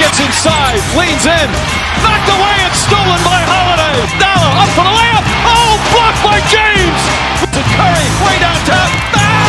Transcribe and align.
gets 0.00 0.16
inside, 0.16 0.80
leans 0.96 1.28
in, 1.28 1.48
knocked 2.00 2.32
away 2.32 2.56
and 2.64 2.72
stolen 2.72 3.20
by 3.20 3.36
Holiday. 3.44 4.00
Dollar 4.16 4.52
up 4.64 4.70
for 4.72 4.84
the 4.88 4.94
layup. 4.96 5.24
Oh, 5.44 5.76
blocked 5.92 6.24
by 6.24 6.40
James. 6.48 7.00
To 7.52 7.60
Curry, 7.76 8.08
way 8.24 8.40
downtown. 8.40 8.88
Bang! 9.12 9.44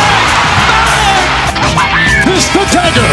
Bang! 1.71 2.27
This 2.27 2.51
the 2.51 2.67
dagger. 2.67 3.07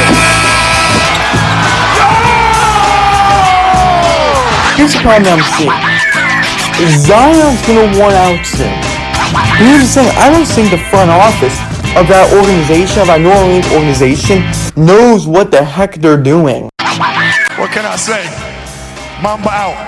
Here's 4.74 4.94
the 4.94 5.02
problem 5.06 5.38
I'm 5.38 5.46
seeing. 5.54 5.70
Zion's 7.06 7.62
gonna 7.66 7.86
want 8.02 8.18
out 8.18 8.42
soon. 8.42 8.74
Here's 9.62 9.94
the 9.94 10.02
thing, 10.02 10.10
I 10.18 10.30
don't 10.30 10.46
think 10.46 10.70
the 10.70 10.82
front 10.90 11.10
office 11.10 11.54
of 11.94 12.06
that 12.10 12.34
organization, 12.34 13.02
of 13.02 13.06
that 13.08 13.20
New 13.20 13.30
Orleans 13.30 13.66
organization, 13.70 14.42
knows 14.74 15.26
what 15.26 15.50
the 15.50 15.62
heck 15.62 15.94
they're 15.96 16.22
doing. 16.22 16.70
Can 17.78 17.86
I 17.86 17.94
say? 17.94 18.24
Mamba 19.22 19.50
out. 19.50 19.78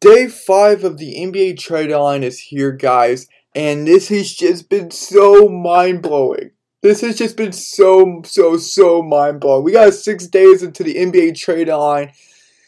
Day 0.00 0.26
5 0.26 0.82
of 0.82 0.98
the 0.98 1.14
NBA 1.14 1.60
trade 1.60 1.92
line 1.92 2.24
is 2.24 2.40
here, 2.40 2.72
guys, 2.72 3.28
and 3.54 3.86
this 3.86 4.08
has 4.08 4.34
just 4.34 4.68
been 4.68 4.90
so 4.90 5.48
mind 5.48 6.02
blowing. 6.02 6.50
This 6.82 7.02
has 7.02 7.16
just 7.16 7.36
been 7.36 7.52
so, 7.52 8.22
so, 8.24 8.56
so 8.56 9.00
mind 9.00 9.38
blowing. 9.38 9.62
We 9.62 9.70
got 9.70 9.94
six 9.94 10.26
days 10.26 10.64
into 10.64 10.82
the 10.82 10.96
NBA 10.96 11.36
trade 11.36 11.68
line, 11.68 12.10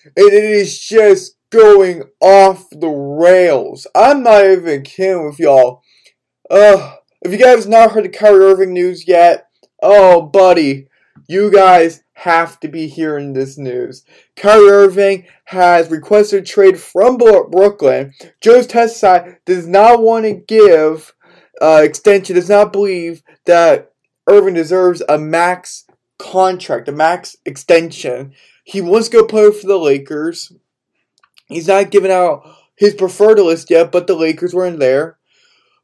and 0.05 0.33
it 0.33 0.45
is 0.45 0.79
just 0.79 1.35
going 1.51 2.05
off 2.21 2.71
the 2.71 2.87
rails. 2.87 3.85
I'm 3.97 4.23
not 4.23 4.45
even 4.45 4.85
kidding 4.85 5.27
with 5.27 5.41
y'all. 5.41 5.83
Uh, 6.49 6.99
if 7.23 7.33
you 7.33 7.39
guys 7.39 7.67
not 7.67 7.91
heard 7.91 8.05
the 8.05 8.11
Kyrie 8.11 8.45
Irving 8.45 8.73
news 8.73 9.09
yet, 9.09 9.49
oh, 9.83 10.23
buddy, 10.23 10.87
you 11.31 11.49
guys 11.49 12.03
have 12.15 12.59
to 12.59 12.67
be 12.67 12.89
hearing 12.89 13.33
this 13.33 13.57
news. 13.57 14.05
Kyrie 14.35 14.69
Irving 14.69 15.27
has 15.45 15.89
requested 15.89 16.45
trade 16.45 16.81
from 16.81 17.19
Brooklyn. 17.19 18.15
Joe 18.41 18.63
Tsai 18.63 19.39
does 19.47 19.65
not 19.65 20.03
want 20.03 20.25
to 20.25 20.35
give 20.35 21.15
uh, 21.63 21.83
extension, 21.85 22.35
does 22.35 22.49
not 22.49 22.73
believe 22.73 23.23
that 23.47 23.93
Irving 24.29 24.55
deserves 24.55 25.05
a 25.09 25.19
max 25.19 25.87
contract, 26.19 26.89
a 26.89 26.93
max 26.93 27.37
extension. 27.47 28.35
He 28.65 28.81
wants 28.81 29.09
to 29.11 29.19
go 29.19 29.25
play 29.25 29.53
for 29.53 29.69
the 29.69 29.79
Lakers. 29.79 30.53
He's 31.47 31.69
not 31.69 31.93
giving 31.93 32.11
out 32.11 32.43
his 32.75 32.95
preferred 32.95 33.39
list 33.39 33.71
yet, 33.71 33.93
but 33.93 34.09
the 34.09 34.17
Lakers 34.17 34.53
were 34.53 34.67
in 34.67 34.81
there. 34.81 35.21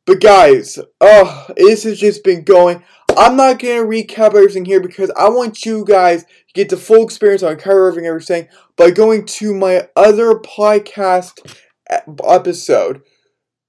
But 0.06 0.20
guys, 0.20 0.78
oh, 1.00 1.46
this 1.56 1.84
has 1.84 2.00
just 2.00 2.24
been 2.24 2.42
going. 2.42 2.82
I'm 3.16 3.36
not 3.36 3.58
going 3.58 3.82
to 3.82 3.88
recap 3.88 4.34
everything 4.34 4.66
here 4.66 4.80
because 4.80 5.10
I 5.16 5.28
want 5.30 5.64
you 5.64 5.84
guys 5.84 6.24
to 6.24 6.52
get 6.54 6.68
the 6.68 6.76
full 6.76 7.02
experience 7.02 7.42
on 7.42 7.56
Kyrie 7.56 7.88
Irving 7.88 8.06
everything 8.06 8.48
by 8.76 8.90
going 8.90 9.24
to 9.24 9.54
my 9.54 9.88
other 9.96 10.34
podcast 10.34 11.56
episode. 11.88 13.02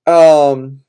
Um, 0.06 0.81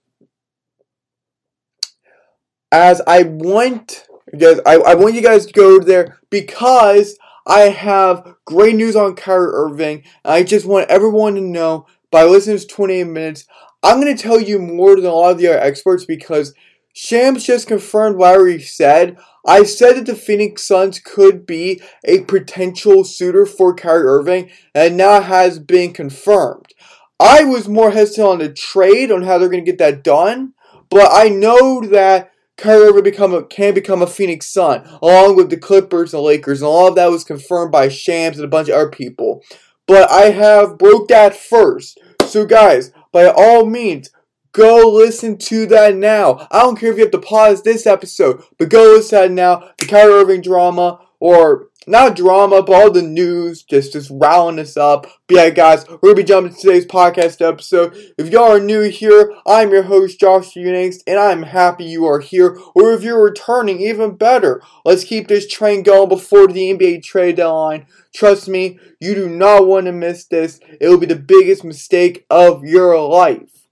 as 2.73 3.01
I 3.07 3.23
want, 3.23 4.05
guys, 4.37 4.61
I, 4.67 4.75
I 4.75 4.95
want 4.95 5.15
you 5.15 5.23
guys 5.23 5.47
to 5.47 5.53
go 5.53 5.79
there 5.79 6.19
because 6.29 7.17
I 7.47 7.61
have 7.61 8.35
great 8.45 8.75
news 8.75 8.97
on 8.97 9.15
Kyrie 9.15 9.53
Irving. 9.53 10.03
I 10.25 10.43
just 10.43 10.67
want 10.67 10.91
everyone 10.91 11.37
to 11.37 11.41
know 11.41 11.87
by 12.11 12.25
listening 12.25 12.59
to 12.59 12.67
28 12.67 13.05
minutes, 13.05 13.47
I'm 13.83 14.01
going 14.01 14.15
to 14.15 14.23
tell 14.23 14.41
you 14.41 14.59
more 14.59 14.97
than 14.97 15.07
a 15.07 15.13
lot 15.13 15.33
of 15.33 15.39
the 15.39 15.49
other 15.49 15.61
experts 15.61 16.05
because 16.05 16.55
Shams 17.01 17.45
just 17.45 17.69
confirmed 17.69 18.17
what 18.17 18.31
I 18.31 18.37
already 18.37 18.59
said. 18.59 19.19
I 19.47 19.63
said 19.63 19.93
that 19.93 20.07
the 20.07 20.17
Phoenix 20.17 20.65
Suns 20.65 20.99
could 20.99 21.47
be 21.47 21.81
a 22.05 22.23
potential 22.23 23.05
suitor 23.05 23.47
for 23.47 23.73
Kyrie 23.73 24.05
Irving, 24.05 24.51
and 24.75 24.97
now 24.97 25.21
has 25.21 25.61
been 25.61 25.93
confirmed. 25.93 26.75
I 27.21 27.45
was 27.45 27.69
more 27.69 27.93
hesitant 27.93 28.27
on 28.27 28.39
the 28.41 28.49
trade, 28.53 29.13
on 29.13 29.23
how 29.23 29.39
they're 29.39 29.49
going 29.49 29.65
to 29.65 29.71
get 29.71 29.79
that 29.79 30.03
done, 30.03 30.55
but 30.91 31.09
I 31.13 31.29
know 31.29 31.83
that 31.83 32.33
Kyrie 32.57 32.89
Irving 32.89 33.05
become 33.05 33.33
a, 33.33 33.45
can 33.45 33.75
become 33.75 34.03
a 34.03 34.09
Phoenix 34.09 34.49
Sun, 34.49 34.83
along 35.01 35.37
with 35.37 35.51
the 35.51 35.57
Clippers 35.57 36.13
and 36.13 36.19
the 36.19 36.27
Lakers, 36.27 36.63
and 36.63 36.69
all 36.69 36.89
of 36.89 36.97
that 36.97 37.13
was 37.13 37.23
confirmed 37.23 37.71
by 37.71 37.89
Shams 37.89 38.39
and 38.39 38.45
a 38.45 38.49
bunch 38.49 38.69
of 38.69 38.75
other 38.75 38.91
people. 38.91 39.45
But 39.87 40.11
I 40.11 40.31
have 40.31 40.79
broke 40.79 41.07
that 41.09 41.37
first. 41.37 42.01
So 42.27 42.45
guys, 42.45 42.91
by 43.13 43.27
all 43.27 43.67
means, 43.67 44.11
go 44.53 44.91
listen 44.93 45.39
to 45.39 45.67
that 45.67 45.97
now. 45.97 46.47
I 46.51 46.61
don't 46.61 46.79
care 46.79 46.91
if 46.91 46.97
you 46.97 47.03
have 47.03 47.13
to 47.13 47.19
pause 47.19 47.63
this 47.63 47.87
episode, 47.87 48.43
but 48.59 48.69
go 48.69 48.83
listen 48.83 49.23
to 49.23 49.29
that 49.29 49.33
now. 49.33 49.71
The 49.79 49.87
Kyrie 49.87 50.13
Irving 50.13 50.43
drama, 50.43 51.01
or 51.21 51.69
not 51.87 52.17
drama, 52.17 52.63
but 52.63 52.75
all 52.75 52.91
the 52.91 53.03
news, 53.03 53.63
just 53.63 53.93
just 53.93 54.11
riling 54.13 54.59
us 54.59 54.77
up. 54.77 55.07
But 55.27 55.37
yeah, 55.37 55.51
guys, 55.51 55.89
we're 55.89 55.99
gonna 55.99 56.15
be 56.17 56.25
jumping 56.25 56.55
to 56.55 56.61
today's 56.61 56.87
podcast 56.87 57.47
episode. 57.47 57.97
If 58.19 58.31
y'all 58.31 58.53
are 58.53 58.61
new 58.61 58.83
here, 58.83 59.35
I'm 59.47 59.71
your 59.71 59.85
host 59.85 60.21
Josh 60.21 60.55
Unix, 60.55 60.99
and 61.07 61.19
I'm 61.19 61.43
happy 61.45 61.85
you 61.85 62.05
are 62.07 62.21
here. 62.21 62.59
Or 62.75 62.93
if 62.93 63.03
you're 63.03 63.23
returning, 63.23 63.81
even 63.81 64.17
better. 64.17 64.63
Let's 64.85 65.05
keep 65.05 65.29
this 65.29 65.49
train 65.49 65.83
going 65.83 66.09
before 66.09 66.47
the 66.47 66.73
NBA 66.73 67.03
trade 67.03 67.37
deadline. 67.37 67.87
Trust 68.15 68.49
me, 68.49 68.79
you 69.01 69.15
do 69.15 69.29
not 69.29 69.67
want 69.67 69.87
to 69.87 69.93
miss 69.93 70.25
this. 70.27 70.61
It 70.81 70.89
will 70.89 70.99
be 70.99 71.07
the 71.07 71.17
biggest 71.17 71.65
mistake 71.65 72.27
of 72.29 72.65
your 72.65 73.01
life. 73.01 73.68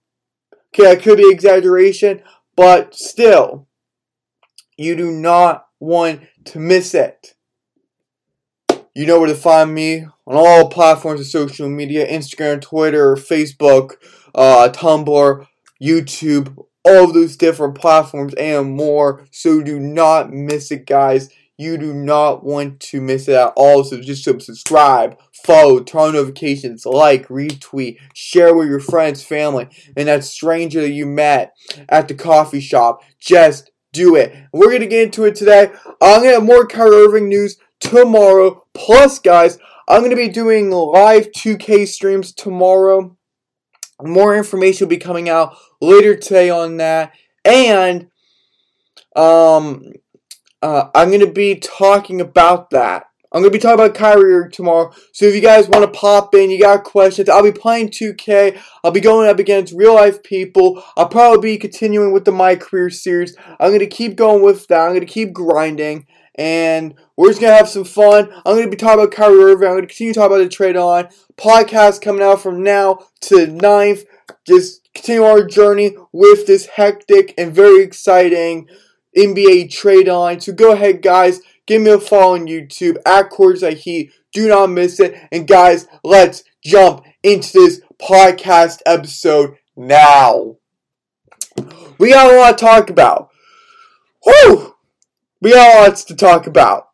Okay, 0.78 0.94
that 0.94 1.02
could 1.02 1.16
be 1.16 1.30
exaggeration, 1.30 2.22
but 2.54 2.94
still, 2.94 3.66
you 4.76 4.94
do 4.94 5.10
not 5.10 5.68
want 5.80 6.20
to 6.44 6.58
miss 6.58 6.92
it. 6.92 7.34
You 8.94 9.06
know 9.06 9.18
where 9.18 9.28
to 9.28 9.34
find 9.34 9.72
me 9.72 10.02
on 10.26 10.36
all 10.36 10.68
platforms 10.68 11.20
of 11.20 11.28
social 11.28 11.70
media 11.70 12.06
Instagram, 12.06 12.60
Twitter, 12.60 13.16
Facebook, 13.16 13.92
uh, 14.34 14.68
Tumblr, 14.70 15.46
YouTube, 15.82 16.54
all 16.84 17.04
of 17.04 17.14
those 17.14 17.38
different 17.38 17.74
platforms 17.74 18.34
and 18.34 18.76
more. 18.76 19.24
So 19.30 19.62
do 19.62 19.80
not 19.80 20.30
miss 20.30 20.70
it, 20.70 20.84
guys. 20.84 21.30
You 21.58 21.78
do 21.78 21.94
not 21.94 22.44
want 22.44 22.80
to 22.80 23.00
miss 23.00 23.28
it 23.28 23.34
at 23.34 23.54
all. 23.56 23.82
So 23.82 24.00
just 24.00 24.24
subscribe, 24.24 25.18
follow, 25.44 25.80
turn 25.80 26.00
on 26.00 26.12
notifications, 26.12 26.84
like, 26.84 27.28
retweet, 27.28 27.98
share 28.14 28.54
with 28.54 28.68
your 28.68 28.80
friends, 28.80 29.24
family, 29.24 29.68
and 29.96 30.08
that 30.08 30.24
stranger 30.24 30.82
that 30.82 30.90
you 30.90 31.06
met 31.06 31.54
at 31.88 32.08
the 32.08 32.14
coffee 32.14 32.60
shop. 32.60 33.02
Just 33.18 33.70
do 33.92 34.14
it. 34.16 34.34
We're 34.52 34.78
to 34.78 34.86
get 34.86 35.04
into 35.04 35.24
it 35.24 35.34
today. 35.34 35.70
I'm 36.02 36.22
to 36.22 36.28
have 36.28 36.44
more 36.44 36.66
Kyrie 36.66 36.96
Irving 36.96 37.28
news 37.28 37.56
tomorrow. 37.80 38.66
Plus, 38.74 39.18
guys, 39.18 39.58
I'm 39.88 40.00
to 40.10 40.16
be 40.16 40.28
doing 40.28 40.70
live 40.70 41.32
2K 41.32 41.88
streams 41.88 42.32
tomorrow. 42.32 43.16
More 44.02 44.36
information 44.36 44.86
will 44.86 44.90
be 44.90 44.98
coming 44.98 45.30
out 45.30 45.56
later 45.80 46.14
today 46.14 46.50
on 46.50 46.76
that. 46.76 47.12
And 47.46 48.08
um, 49.14 49.92
uh, 50.66 50.90
I'm 50.96 51.08
going 51.08 51.20
to 51.20 51.30
be 51.30 51.54
talking 51.54 52.20
about 52.20 52.70
that. 52.70 53.04
I'm 53.30 53.42
going 53.42 53.52
to 53.52 53.56
be 53.56 53.62
talking 53.62 53.84
about 53.84 53.94
Kyrie 53.94 54.50
tomorrow. 54.50 54.92
So 55.12 55.26
if 55.26 55.34
you 55.34 55.40
guys 55.40 55.68
want 55.68 55.84
to 55.84 55.98
pop 55.98 56.34
in, 56.34 56.50
you 56.50 56.58
got 56.60 56.82
questions, 56.82 57.28
I'll 57.28 57.42
be 57.42 57.52
playing 57.52 57.90
2K. 57.90 58.60
I'll 58.82 58.90
be 58.90 59.00
going 59.00 59.28
up 59.28 59.38
against 59.38 59.74
real 59.74 59.94
life 59.94 60.24
people. 60.24 60.82
I'll 60.96 61.08
probably 61.08 61.52
be 61.52 61.58
continuing 61.58 62.12
with 62.12 62.24
the 62.24 62.32
My 62.32 62.56
Career 62.56 62.90
series. 62.90 63.36
I'm 63.60 63.70
going 63.70 63.78
to 63.78 63.86
keep 63.86 64.16
going 64.16 64.42
with 64.42 64.66
that. 64.66 64.80
I'm 64.80 64.90
going 64.90 65.00
to 65.00 65.06
keep 65.06 65.32
grinding 65.32 66.06
and 66.38 66.94
we're 67.16 67.30
just 67.30 67.40
gonna 67.40 67.56
have 67.56 67.66
some 67.66 67.84
fun. 67.84 68.30
I'm 68.44 68.56
gonna 68.56 68.68
be 68.68 68.76
talking 68.76 69.02
about 69.02 69.14
Kyrie 69.14 69.42
Irving. 69.42 69.68
I'm 69.68 69.76
gonna 69.76 69.86
continue 69.86 70.12
talking 70.12 70.36
about 70.36 70.44
the 70.44 70.50
trade 70.50 70.76
on 70.76 71.08
podcast 71.38 72.02
coming 72.02 72.20
out 72.20 72.42
from 72.42 72.62
now 72.62 73.06
to 73.22 73.46
9th. 73.46 74.04
Just 74.46 74.92
continue 74.92 75.22
our 75.22 75.46
journey 75.46 75.96
with 76.12 76.46
this 76.46 76.66
hectic 76.66 77.32
and 77.38 77.54
very 77.54 77.82
exciting 77.82 78.68
NBA 79.16 79.70
trade 79.70 80.08
line. 80.08 80.40
So 80.40 80.52
go 80.52 80.72
ahead, 80.72 81.02
guys. 81.02 81.40
Give 81.66 81.82
me 81.82 81.90
a 81.90 81.98
follow 81.98 82.34
on 82.34 82.46
YouTube 82.46 82.96
at 83.06 83.30
Courtside 83.30 83.78
Heat. 83.78 84.12
Do 84.32 84.48
not 84.48 84.70
miss 84.70 85.00
it. 85.00 85.16
And 85.32 85.48
guys, 85.48 85.88
let's 86.04 86.44
jump 86.62 87.04
into 87.22 87.52
this 87.52 87.80
podcast 88.00 88.80
episode 88.86 89.56
now. 89.76 90.56
We 91.98 92.10
got 92.10 92.32
a 92.32 92.36
lot 92.36 92.58
to 92.58 92.64
talk 92.64 92.90
about. 92.90 93.30
Woo! 94.24 94.76
we 95.40 95.52
got 95.52 95.86
lots 95.86 96.04
to 96.04 96.16
talk 96.16 96.46
about. 96.46 96.88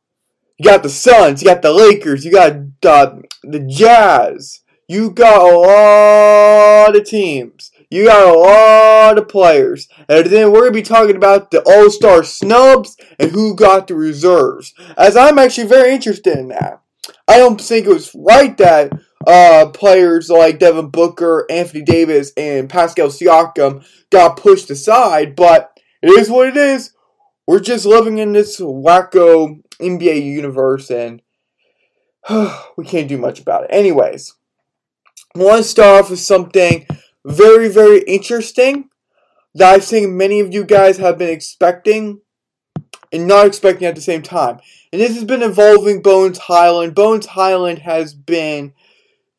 You 0.58 0.64
got 0.64 0.82
the 0.82 0.90
Suns, 0.90 1.42
you 1.42 1.48
got 1.48 1.62
the 1.62 1.72
Lakers, 1.72 2.24
you 2.24 2.32
got 2.32 2.52
uh, 2.84 3.16
the 3.42 3.60
Jazz. 3.60 4.60
You 4.88 5.10
got 5.10 5.40
a 5.40 5.56
lot 5.56 6.96
of 6.96 7.04
teams. 7.04 7.71
You 7.92 8.06
got 8.06 8.26
a 8.26 8.38
lot 8.38 9.18
of 9.18 9.28
players. 9.28 9.86
And 10.08 10.24
then 10.24 10.50
we're 10.50 10.60
going 10.60 10.72
to 10.72 10.78
be 10.78 10.82
talking 10.82 11.14
about 11.14 11.50
the 11.50 11.60
All 11.60 11.90
Star 11.90 12.24
snubs 12.24 12.96
and 13.18 13.30
who 13.30 13.54
got 13.54 13.86
the 13.86 13.94
reserves. 13.94 14.72
As 14.96 15.14
I'm 15.14 15.38
actually 15.38 15.66
very 15.66 15.92
interested 15.92 16.38
in 16.38 16.48
that. 16.48 16.80
I 17.28 17.36
don't 17.36 17.60
think 17.60 17.84
it 17.84 17.92
was 17.92 18.14
right 18.14 18.56
that 18.56 18.92
uh, 19.26 19.66
players 19.74 20.30
like 20.30 20.58
Devin 20.58 20.88
Booker, 20.88 21.44
Anthony 21.50 21.82
Davis, 21.82 22.32
and 22.34 22.70
Pascal 22.70 23.08
Siakam 23.08 23.86
got 24.08 24.38
pushed 24.38 24.70
aside, 24.70 25.36
but 25.36 25.78
it 26.00 26.08
is 26.08 26.30
what 26.30 26.48
it 26.48 26.56
is. 26.56 26.94
we're 27.46 27.60
just 27.60 27.84
living 27.84 28.16
in 28.16 28.32
this 28.32 28.58
wacko 28.58 29.60
NBA 29.78 30.24
universe 30.24 30.90
and 30.90 31.20
we 32.78 32.86
can't 32.86 33.08
do 33.08 33.18
much 33.18 33.38
about 33.38 33.64
it. 33.64 33.70
Anyways, 33.70 34.34
I 35.36 35.40
want 35.40 35.58
to 35.58 35.64
start 35.64 36.04
off 36.04 36.10
with 36.10 36.20
something 36.20 36.86
very, 37.24 37.68
very 37.68 38.00
interesting 38.02 38.88
that 39.54 39.74
I 39.74 39.78
think 39.78 40.10
many 40.10 40.40
of 40.40 40.52
you 40.52 40.64
guys 40.64 40.98
have 40.98 41.18
been 41.18 41.30
expecting 41.30 42.20
and 43.12 43.26
not 43.26 43.46
expecting 43.46 43.86
at 43.86 43.94
the 43.94 44.00
same 44.00 44.22
time. 44.22 44.58
And 44.92 45.00
this 45.00 45.14
has 45.14 45.24
been 45.24 45.42
involving 45.42 46.02
Bones 46.02 46.38
Hyland. 46.38 46.94
Bones 46.94 47.26
Hyland 47.26 47.80
has 47.80 48.14
been 48.14 48.72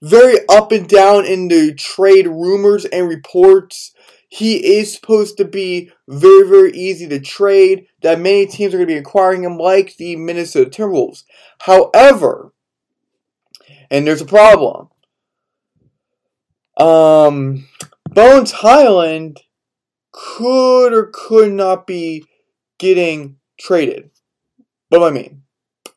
very 0.02 0.38
up 0.50 0.72
and 0.72 0.88
down 0.88 1.26
in 1.26 1.48
the 1.48 1.74
trade 1.74 2.28
rumors 2.28 2.86
and 2.86 3.08
reports. 3.08 3.94
He 4.30 4.78
is 4.78 4.94
supposed 4.94 5.38
to 5.38 5.46
be 5.46 5.92
very, 6.08 6.48
very 6.48 6.72
easy 6.74 7.08
to 7.08 7.20
trade, 7.20 7.88
that 8.02 8.20
many 8.20 8.46
teams 8.46 8.74
are 8.74 8.78
going 8.78 8.88
to 8.88 8.94
be 8.94 9.00
acquiring 9.00 9.44
him, 9.44 9.58
like 9.58 9.96
the 9.98 10.16
Minnesota 10.16 10.70
Timberwolves. 10.70 11.24
However, 11.60 12.52
and 13.90 14.06
there's 14.06 14.22
a 14.22 14.26
problem. 14.26 14.90
Um, 16.78 17.68
Bones 18.10 18.52
Hyland 18.52 19.42
could 20.12 20.94
or 20.94 21.12
could 21.14 21.52
not 21.52 21.88
be 21.88 22.26
getting 22.80 23.38
traded. 23.60 24.12
What 24.90 25.00
do 25.00 25.06
I 25.06 25.12
mean? 25.12 25.44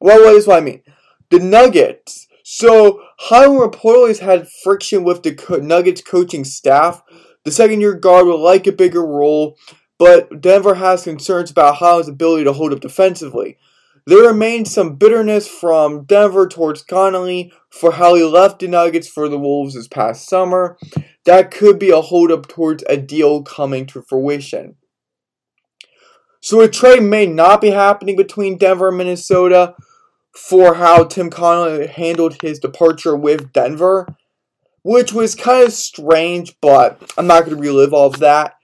Well, 0.00 0.20
what 0.20 0.34
is 0.34 0.46
what 0.46 0.58
I 0.58 0.60
mean? 0.60 0.82
The 1.30 1.38
Nuggets. 1.38 2.26
So 2.42 3.02
Hyland 3.18 3.60
reportedly 3.60 4.08
has 4.08 4.18
had 4.20 4.48
friction 4.62 5.04
with 5.04 5.22
the 5.22 5.60
Nuggets 5.62 6.00
coaching 6.00 6.44
staff. 6.44 7.02
The 7.44 7.50
second 7.50 7.80
year 7.80 7.94
guard 7.94 8.26
would 8.26 8.36
like 8.36 8.66
a 8.66 8.72
bigger 8.72 9.04
role, 9.04 9.56
but 9.98 10.40
Denver 10.40 10.74
has 10.74 11.04
concerns 11.04 11.50
about 11.50 11.76
Hyland's 11.76 12.08
ability 12.08 12.44
to 12.44 12.52
hold 12.52 12.72
up 12.72 12.80
defensively. 12.80 13.58
There 14.08 14.28
remains 14.28 14.72
some 14.72 14.94
bitterness 14.94 15.48
from 15.48 16.04
Denver 16.04 16.46
towards 16.46 16.82
Connolly 16.82 17.52
for 17.70 17.92
how 17.92 18.14
he 18.14 18.22
left 18.22 18.60
the 18.60 18.68
Nuggets 18.68 19.08
for 19.08 19.28
the 19.28 19.38
Wolves 19.38 19.74
this 19.74 19.88
past 19.88 20.28
summer. 20.28 20.78
That 21.24 21.50
could 21.50 21.80
be 21.80 21.90
a 21.90 22.00
holdup 22.00 22.46
towards 22.46 22.84
a 22.88 22.96
deal 22.96 23.42
coming 23.42 23.84
to 23.86 24.02
fruition. 24.02 24.76
So 26.40 26.60
a 26.60 26.68
trade 26.68 27.02
may 27.02 27.26
not 27.26 27.60
be 27.60 27.70
happening 27.70 28.14
between 28.14 28.58
Denver 28.58 28.88
and 28.88 28.98
Minnesota 28.98 29.74
for 30.36 30.74
how 30.74 31.02
Tim 31.02 31.28
Connolly 31.28 31.88
handled 31.88 32.40
his 32.42 32.60
departure 32.60 33.16
with 33.16 33.52
Denver, 33.52 34.06
which 34.84 35.12
was 35.12 35.34
kind 35.34 35.66
of 35.66 35.72
strange, 35.72 36.54
but 36.60 37.02
I'm 37.18 37.26
not 37.26 37.44
going 37.44 37.56
to 37.56 37.60
relive 37.60 37.92
all 37.92 38.06
of 38.06 38.20
that. 38.20 38.55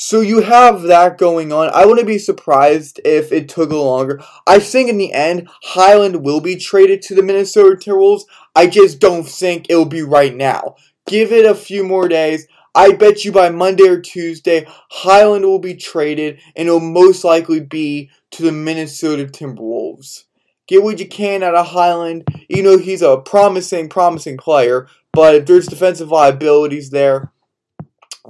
So 0.00 0.20
you 0.20 0.42
have 0.42 0.82
that 0.82 1.18
going 1.18 1.52
on. 1.52 1.70
I 1.74 1.84
wouldn't 1.84 2.06
be 2.06 2.20
surprised 2.20 3.00
if 3.04 3.32
it 3.32 3.48
took 3.48 3.72
a 3.72 3.76
longer. 3.76 4.22
I 4.46 4.60
think 4.60 4.88
in 4.88 4.96
the 4.96 5.12
end, 5.12 5.48
Hyland 5.60 6.24
will 6.24 6.40
be 6.40 6.54
traded 6.54 7.02
to 7.02 7.16
the 7.16 7.22
Minnesota 7.22 7.74
Timberwolves. 7.74 8.22
I 8.54 8.68
just 8.68 9.00
don't 9.00 9.24
think 9.24 9.66
it'll 9.68 9.86
be 9.86 10.02
right 10.02 10.32
now. 10.32 10.76
Give 11.08 11.32
it 11.32 11.44
a 11.44 11.52
few 11.52 11.82
more 11.82 12.06
days. 12.06 12.46
I 12.76 12.92
bet 12.92 13.24
you 13.24 13.32
by 13.32 13.50
Monday 13.50 13.88
or 13.88 14.00
Tuesday, 14.00 14.68
Hyland 14.88 15.44
will 15.44 15.58
be 15.58 15.74
traded 15.74 16.38
and 16.54 16.68
it'll 16.68 16.78
most 16.78 17.24
likely 17.24 17.58
be 17.58 18.08
to 18.30 18.44
the 18.44 18.52
Minnesota 18.52 19.24
Timberwolves. 19.24 20.26
Get 20.68 20.84
what 20.84 21.00
you 21.00 21.08
can 21.08 21.42
out 21.42 21.56
of 21.56 21.66
Hyland. 21.66 22.24
You 22.48 22.62
know 22.62 22.78
he's 22.78 23.02
a 23.02 23.16
promising, 23.16 23.88
promising 23.88 24.36
player, 24.36 24.86
but 25.12 25.34
if 25.34 25.46
there's 25.46 25.66
defensive 25.66 26.12
liabilities 26.12 26.90
there, 26.90 27.32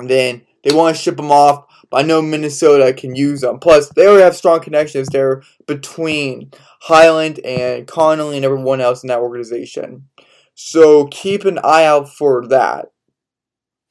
then 0.03 0.47
they 0.65 0.75
want 0.75 0.97
to 0.97 1.03
ship 1.03 1.19
him 1.19 1.31
off, 1.31 1.65
but 1.91 2.05
I 2.05 2.07
know 2.07 2.21
Minnesota 2.21 2.93
can 2.93 3.15
use 3.15 3.41
them. 3.41 3.59
Plus, 3.59 3.89
they 3.91 4.07
already 4.07 4.23
have 4.23 4.37
strong 4.37 4.61
connections 4.61 5.09
there 5.09 5.43
between 5.67 6.51
Hyland 6.81 7.41
and 7.45 7.87
Connolly 7.87 8.37
and 8.37 8.45
everyone 8.45 8.81
else 8.81 9.03
in 9.03 9.09
that 9.09 9.21
organization. 9.21 10.09
So 10.55 11.07
keep 11.07 11.45
an 11.45 11.59
eye 11.63 11.85
out 11.85 12.09
for 12.09 12.47
that. 12.49 12.87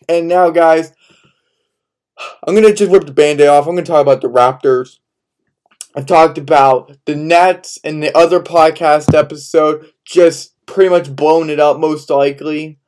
And 0.10 0.28
now, 0.28 0.50
guys, 0.50 0.92
I'm 2.46 2.54
going 2.54 2.68
to 2.68 2.74
just 2.74 2.92
rip 2.92 3.06
the 3.06 3.14
band 3.14 3.42
aid 3.42 3.48
off. 3.48 3.68
I'm 3.68 3.76
going 3.76 3.86
to 3.86 3.92
talk 3.92 4.02
about 4.02 4.22
the 4.22 4.30
Raptors. 4.30 4.98
I've 5.96 6.06
talked 6.06 6.38
about 6.38 6.96
the 7.06 7.16
Nets 7.16 7.78
in 7.78 8.02
the 8.02 8.16
other 8.16 8.40
podcast 8.40 9.16
episode, 9.16 9.92
just 10.06 10.54
pretty 10.66 10.90
much 10.90 11.16
blown 11.16 11.50
it 11.50 11.60
up, 11.60 11.80
most 11.80 12.10
likely. 12.10 12.80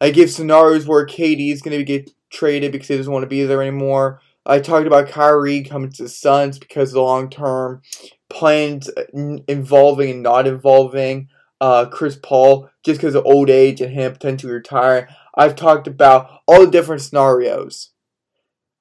I 0.00 0.10
give 0.10 0.30
scenarios 0.30 0.86
where 0.86 1.06
KD 1.06 1.52
is 1.52 1.62
going 1.62 1.78
to 1.78 1.84
get 1.84 2.10
traded 2.34 2.72
because 2.72 2.88
he 2.88 2.96
doesn't 2.96 3.12
want 3.12 3.22
to 3.22 3.28
be 3.28 3.44
there 3.44 3.62
anymore. 3.62 4.20
I 4.44 4.58
talked 4.58 4.86
about 4.86 5.08
Kyrie 5.08 5.62
coming 5.62 5.90
to 5.92 6.02
the 6.02 6.08
Suns 6.08 6.58
because 6.58 6.90
of 6.90 6.94
the 6.94 7.02
long 7.02 7.30
term 7.30 7.80
plans 8.28 8.90
involving 9.48 10.10
and 10.10 10.22
not 10.22 10.46
involving 10.46 11.28
uh, 11.60 11.86
Chris 11.86 12.18
Paul 12.22 12.68
just 12.84 13.00
because 13.00 13.14
of 13.14 13.24
old 13.24 13.48
age 13.48 13.80
and 13.80 13.94
him 13.94 14.12
potentially 14.12 14.52
retiring. 14.52 15.06
I've 15.34 15.56
talked 15.56 15.86
about 15.86 16.42
all 16.46 16.60
the 16.60 16.70
different 16.70 17.02
scenarios. 17.02 17.90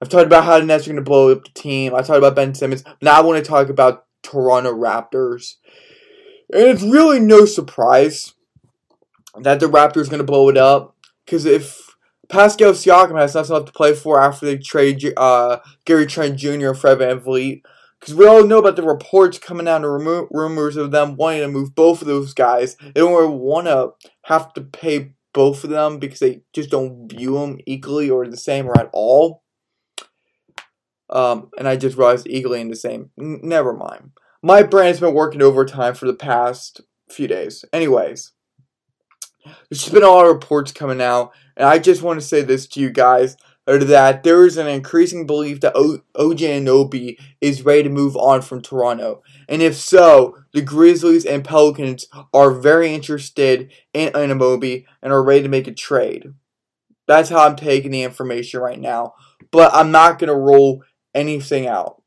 I've 0.02 0.10
talked 0.10 0.26
about 0.26 0.44
how 0.44 0.60
the 0.60 0.66
Nets 0.66 0.86
are 0.86 0.90
going 0.90 0.98
to 0.98 1.02
blow 1.02 1.32
up 1.32 1.46
the 1.46 1.52
team. 1.52 1.96
I 1.96 2.02
talked 2.02 2.18
about 2.18 2.36
Ben 2.36 2.54
Simmons. 2.54 2.84
Now 3.02 3.18
I 3.18 3.22
want 3.22 3.44
to 3.44 3.50
talk 3.50 3.70
about 3.70 4.06
Toronto 4.22 4.74
Raptors. 4.74 5.56
And 6.52 6.64
it's 6.64 6.84
really 6.84 7.22
no 7.22 7.46
surprise 7.46 8.34
that 9.40 9.62
the 9.62 9.68
Raptors 9.68 10.10
going 10.10 10.18
to 10.18 10.26
blow 10.26 10.50
it 10.50 10.58
up. 10.58 10.98
Because 11.26 11.46
if 11.46 11.83
Pascal 12.34 12.72
Siakam 12.72 13.20
has 13.20 13.36
nothing 13.36 13.54
left 13.54 13.68
to 13.68 13.74
play 13.74 13.94
for 13.94 14.20
after 14.20 14.48
they 14.48 14.58
trade 14.58 15.14
uh, 15.18 15.60
Gary 15.86 16.08
Trent 16.08 16.36
Jr. 16.36 16.70
and 16.70 16.78
Fred 16.78 16.98
Van 16.98 17.20
VanVleet. 17.20 17.62
Because 18.00 18.16
we 18.16 18.26
all 18.26 18.44
know 18.44 18.58
about 18.58 18.76
the 18.76 18.82
reports 18.82 19.38
coming 19.38 19.68
out 19.68 19.84
remo- 19.84 20.28
rumors 20.32 20.76
of 20.76 20.90
them 20.90 21.16
wanting 21.16 21.42
to 21.42 21.48
move 21.48 21.76
both 21.76 22.02
of 22.02 22.08
those 22.08 22.34
guys. 22.34 22.76
They 22.76 23.02
don't 23.02 23.40
want 23.40 23.68
to 23.68 23.92
have 24.24 24.52
to 24.54 24.62
pay 24.62 25.14
both 25.32 25.64
of 25.64 25.70
them 25.70 26.00
because 26.00 26.20
they 26.20 26.42
just 26.54 26.72
don't 26.72 27.08
view 27.08 27.36
them 27.36 27.60
equally 27.68 28.10
or 28.10 28.28
the 28.28 28.36
same 28.36 28.66
or 28.66 28.80
at 28.80 28.90
all. 28.94 29.44
Um, 31.12 31.52
and 31.60 31.68
I 31.68 31.76
just 31.76 31.98
realized 31.98 32.26
equally 32.28 32.62
and 32.62 32.72
the 32.72 32.76
same. 32.76 33.12
N- 33.18 33.42
never 33.44 33.74
mind. 33.74 34.10
My 34.42 34.64
brain's 34.64 35.00
been 35.00 35.14
working 35.14 35.44
overtime 35.44 35.94
for 35.94 36.08
the 36.08 36.16
past 36.16 36.82
few 37.12 37.28
days. 37.28 37.64
Anyways, 37.72 38.32
there's 39.46 39.82
just 39.82 39.94
been 39.94 40.02
a 40.02 40.08
lot 40.08 40.26
of 40.26 40.34
reports 40.34 40.72
coming 40.72 41.00
out 41.00 41.32
and 41.56 41.68
I 41.68 41.80
just 41.80 42.02
want 42.02 42.20
to 42.20 42.26
say 42.26 42.42
this 42.42 42.68
to 42.68 42.80
you 42.80 42.90
guys 42.90 43.38
that 43.66 44.24
there 44.24 44.46
is 44.46 44.58
an 44.58 44.68
increasing 44.68 45.26
belief 45.26 45.62
that 45.62 45.76
o- 45.76 46.02
OG 46.16 46.40
Anunoby 46.40 47.18
is 47.40 47.64
ready 47.64 47.84
to 47.84 47.90
move 47.90 48.16
on 48.18 48.42
from 48.42 48.62
Toronto. 48.62 49.24
And 49.48 49.62
if 49.62 49.76
so, 49.76 50.38
the 50.54 50.62
Grizzlies 50.62 51.26
and 51.26 51.46
Pelicans 51.46 52.08
are 52.34 52.52
very 52.52 52.94
interested 52.94 53.72
in 53.94 54.12
Anunoby 54.14 54.86
and 55.02 55.14
are 55.14 55.24
ready 55.24 55.44
to 55.44 55.50
make 55.50 55.68
a 55.68 55.74
trade. 55.74 56.34
That's 57.08 57.30
how 57.30 57.46
I'm 57.46 57.56
taking 57.56 57.92
the 57.92 58.04
information 58.04 58.60
right 58.60 58.80
now. 58.80 59.14
But 59.52 59.74
I'm 59.74 59.92
not 59.92 60.20
going 60.20 60.30
to 60.30 60.36
roll 60.36 60.84
anything 61.14 61.68
out. 61.68 62.02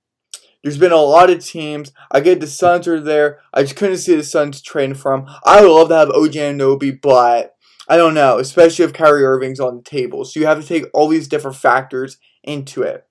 There's 0.62 0.78
been 0.78 0.92
a 0.92 0.96
lot 0.96 1.30
of 1.30 1.44
teams. 1.44 1.92
I 2.10 2.20
get 2.20 2.40
the 2.40 2.46
Suns 2.46 2.88
are 2.88 3.00
there. 3.00 3.40
I 3.54 3.62
just 3.62 3.76
couldn't 3.76 3.98
see 3.98 4.16
the 4.16 4.24
Suns 4.24 4.60
trading 4.60 4.96
from. 4.96 5.26
I 5.44 5.60
would 5.60 5.70
love 5.70 5.88
to 5.90 5.96
have 5.96 6.10
OG 6.10 6.32
Anunoby, 6.32 7.00
but 7.00 7.55
I 7.88 7.96
don't 7.96 8.14
know, 8.14 8.38
especially 8.38 8.84
if 8.84 8.92
Kyrie 8.92 9.24
Irving's 9.24 9.60
on 9.60 9.76
the 9.76 9.82
table. 9.82 10.24
So 10.24 10.40
you 10.40 10.46
have 10.46 10.60
to 10.60 10.66
take 10.66 10.86
all 10.92 11.08
these 11.08 11.28
different 11.28 11.56
factors 11.56 12.18
into 12.42 12.82
it. 12.82 13.06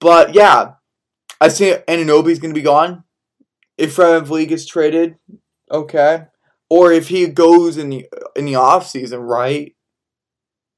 But 0.00 0.34
yeah, 0.34 0.74
I 1.40 1.48
think 1.48 1.84
Anunoby's 1.86 2.38
going 2.38 2.54
to 2.54 2.58
be 2.58 2.64
gone. 2.64 3.04
If 3.76 3.94
Fred 3.94 4.24
VanVleet 4.24 4.48
gets 4.48 4.66
traded, 4.66 5.16
okay. 5.70 6.26
Or 6.70 6.92
if 6.92 7.08
he 7.08 7.26
goes 7.26 7.76
in 7.76 7.90
the 7.90 8.06
in 8.36 8.44
the 8.44 8.54
off 8.54 8.88
season, 8.88 9.20
right? 9.20 9.74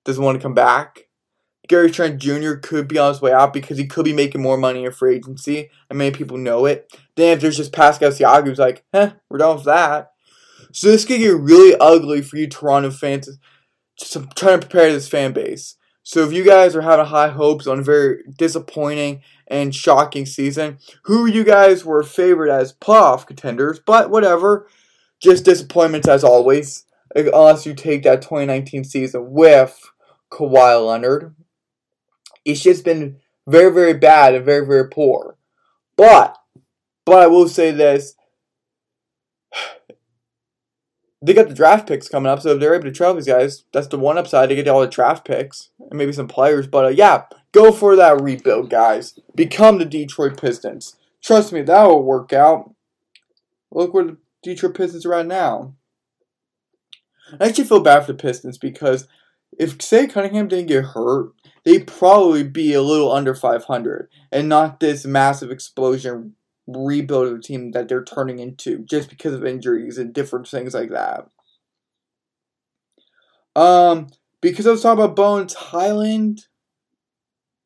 Doesn't 0.04 0.22
want 0.22 0.38
to 0.38 0.42
come 0.42 0.54
back. 0.54 1.04
Gary 1.68 1.90
Trent 1.90 2.20
Jr. 2.20 2.54
could 2.54 2.88
be 2.88 2.98
on 2.98 3.12
his 3.12 3.22
way 3.22 3.32
out 3.32 3.52
because 3.52 3.78
he 3.78 3.86
could 3.86 4.04
be 4.04 4.12
making 4.12 4.42
more 4.42 4.58
money 4.58 4.84
in 4.84 4.92
free 4.92 5.16
agency, 5.16 5.70
and 5.88 5.98
many 5.98 6.10
people 6.10 6.36
know 6.36 6.66
it. 6.66 6.90
Then 7.16 7.32
if 7.32 7.40
there's 7.40 7.56
just 7.56 7.72
Pascal 7.72 8.10
Siakam 8.10 8.46
who's 8.46 8.58
like, 8.58 8.84
eh, 8.92 9.10
we're 9.30 9.38
done 9.38 9.56
with 9.56 9.64
that. 9.64 10.13
So 10.74 10.88
this 10.88 11.04
could 11.04 11.20
get 11.20 11.38
really 11.38 11.76
ugly 11.78 12.20
for 12.20 12.36
you 12.36 12.48
Toronto 12.48 12.90
fans. 12.90 13.38
Just 13.96 14.14
trying 14.34 14.58
to 14.58 14.66
prepare 14.66 14.92
this 14.92 15.06
fan 15.06 15.32
base. 15.32 15.76
So 16.02 16.24
if 16.24 16.32
you 16.32 16.42
guys 16.44 16.74
are 16.74 16.82
having 16.82 17.06
high 17.06 17.28
hopes 17.28 17.68
on 17.68 17.78
a 17.78 17.82
very 17.82 18.24
disappointing 18.36 19.22
and 19.46 19.72
shocking 19.72 20.26
season, 20.26 20.78
who 21.04 21.26
you 21.26 21.44
guys 21.44 21.84
were 21.84 22.02
favored 22.02 22.50
as 22.50 22.72
playoff 22.72 23.24
contenders, 23.24 23.78
but 23.78 24.10
whatever. 24.10 24.66
Just 25.20 25.44
disappointments 25.44 26.08
as 26.08 26.24
always. 26.24 26.86
Unless 27.14 27.66
you 27.66 27.74
take 27.74 28.02
that 28.02 28.22
2019 28.22 28.82
season 28.82 29.30
with 29.30 29.80
Kawhi 30.32 30.84
Leonard. 30.84 31.36
It's 32.44 32.62
just 32.62 32.84
been 32.84 33.18
very, 33.46 33.72
very 33.72 33.94
bad 33.94 34.34
and 34.34 34.44
very, 34.44 34.66
very 34.66 34.88
poor. 34.88 35.38
But, 35.96 36.36
but 37.04 37.22
I 37.22 37.28
will 37.28 37.48
say 37.48 37.70
this 37.70 38.16
they 41.24 41.34
got 41.34 41.48
the 41.48 41.54
draft 41.54 41.88
picks 41.88 42.08
coming 42.08 42.30
up, 42.30 42.40
so 42.40 42.50
if 42.50 42.60
they're 42.60 42.74
able 42.74 42.84
to 42.84 42.92
trade 42.92 43.16
these 43.16 43.26
guys, 43.26 43.64
that's 43.72 43.88
the 43.88 43.98
one 43.98 44.18
upside. 44.18 44.48
to 44.48 44.54
get 44.54 44.68
all 44.68 44.80
the 44.80 44.86
draft 44.86 45.24
picks 45.24 45.70
and 45.78 45.96
maybe 45.98 46.12
some 46.12 46.28
players. 46.28 46.66
But 46.66 46.84
uh, 46.84 46.88
yeah, 46.88 47.24
Go 47.54 47.70
for 47.70 47.94
that 47.94 48.20
rebuild, 48.20 48.68
guys. 48.68 49.16
Become 49.36 49.78
the 49.78 49.84
Detroit 49.84 50.40
Pistons. 50.40 50.96
Trust 51.22 51.52
me, 51.52 51.62
that 51.62 51.84
will 51.84 52.02
work 52.02 52.32
out. 52.32 52.74
Look 53.70 53.94
where 53.94 54.04
the 54.04 54.16
Detroit 54.42 54.74
Pistons 54.74 55.06
are 55.06 55.14
at 55.14 55.26
now. 55.26 55.76
I 57.40 57.46
actually 57.46 57.64
feel 57.64 57.78
bad 57.78 58.04
for 58.04 58.12
the 58.12 58.18
Pistons 58.18 58.58
because 58.58 59.06
if 59.56 59.78
Cade 59.78 60.12
Cunningham 60.12 60.48
didn't 60.48 60.66
get 60.66 60.84
hurt, 60.84 61.30
they'd 61.64 61.86
probably 61.86 62.42
be 62.42 62.74
a 62.74 62.82
little 62.82 63.12
under 63.12 63.36
500 63.36 64.08
and 64.32 64.48
not 64.48 64.80
this 64.80 65.06
massive 65.06 65.52
explosion 65.52 66.34
rebuild 66.66 67.28
of 67.28 67.34
the 67.34 67.42
team 67.42 67.72
that 67.72 67.88
they're 67.88 68.04
turning 68.04 68.38
into 68.38 68.78
just 68.78 69.10
because 69.10 69.34
of 69.34 69.44
injuries 69.44 69.98
and 69.98 70.12
different 70.12 70.48
things 70.48 70.74
like 70.74 70.90
that. 70.90 71.28
Um, 73.56 74.08
because 74.40 74.66
I 74.66 74.70
was 74.70 74.82
talking 74.82 75.02
about 75.02 75.16
Bones 75.16 75.54
Hyland 75.54 76.46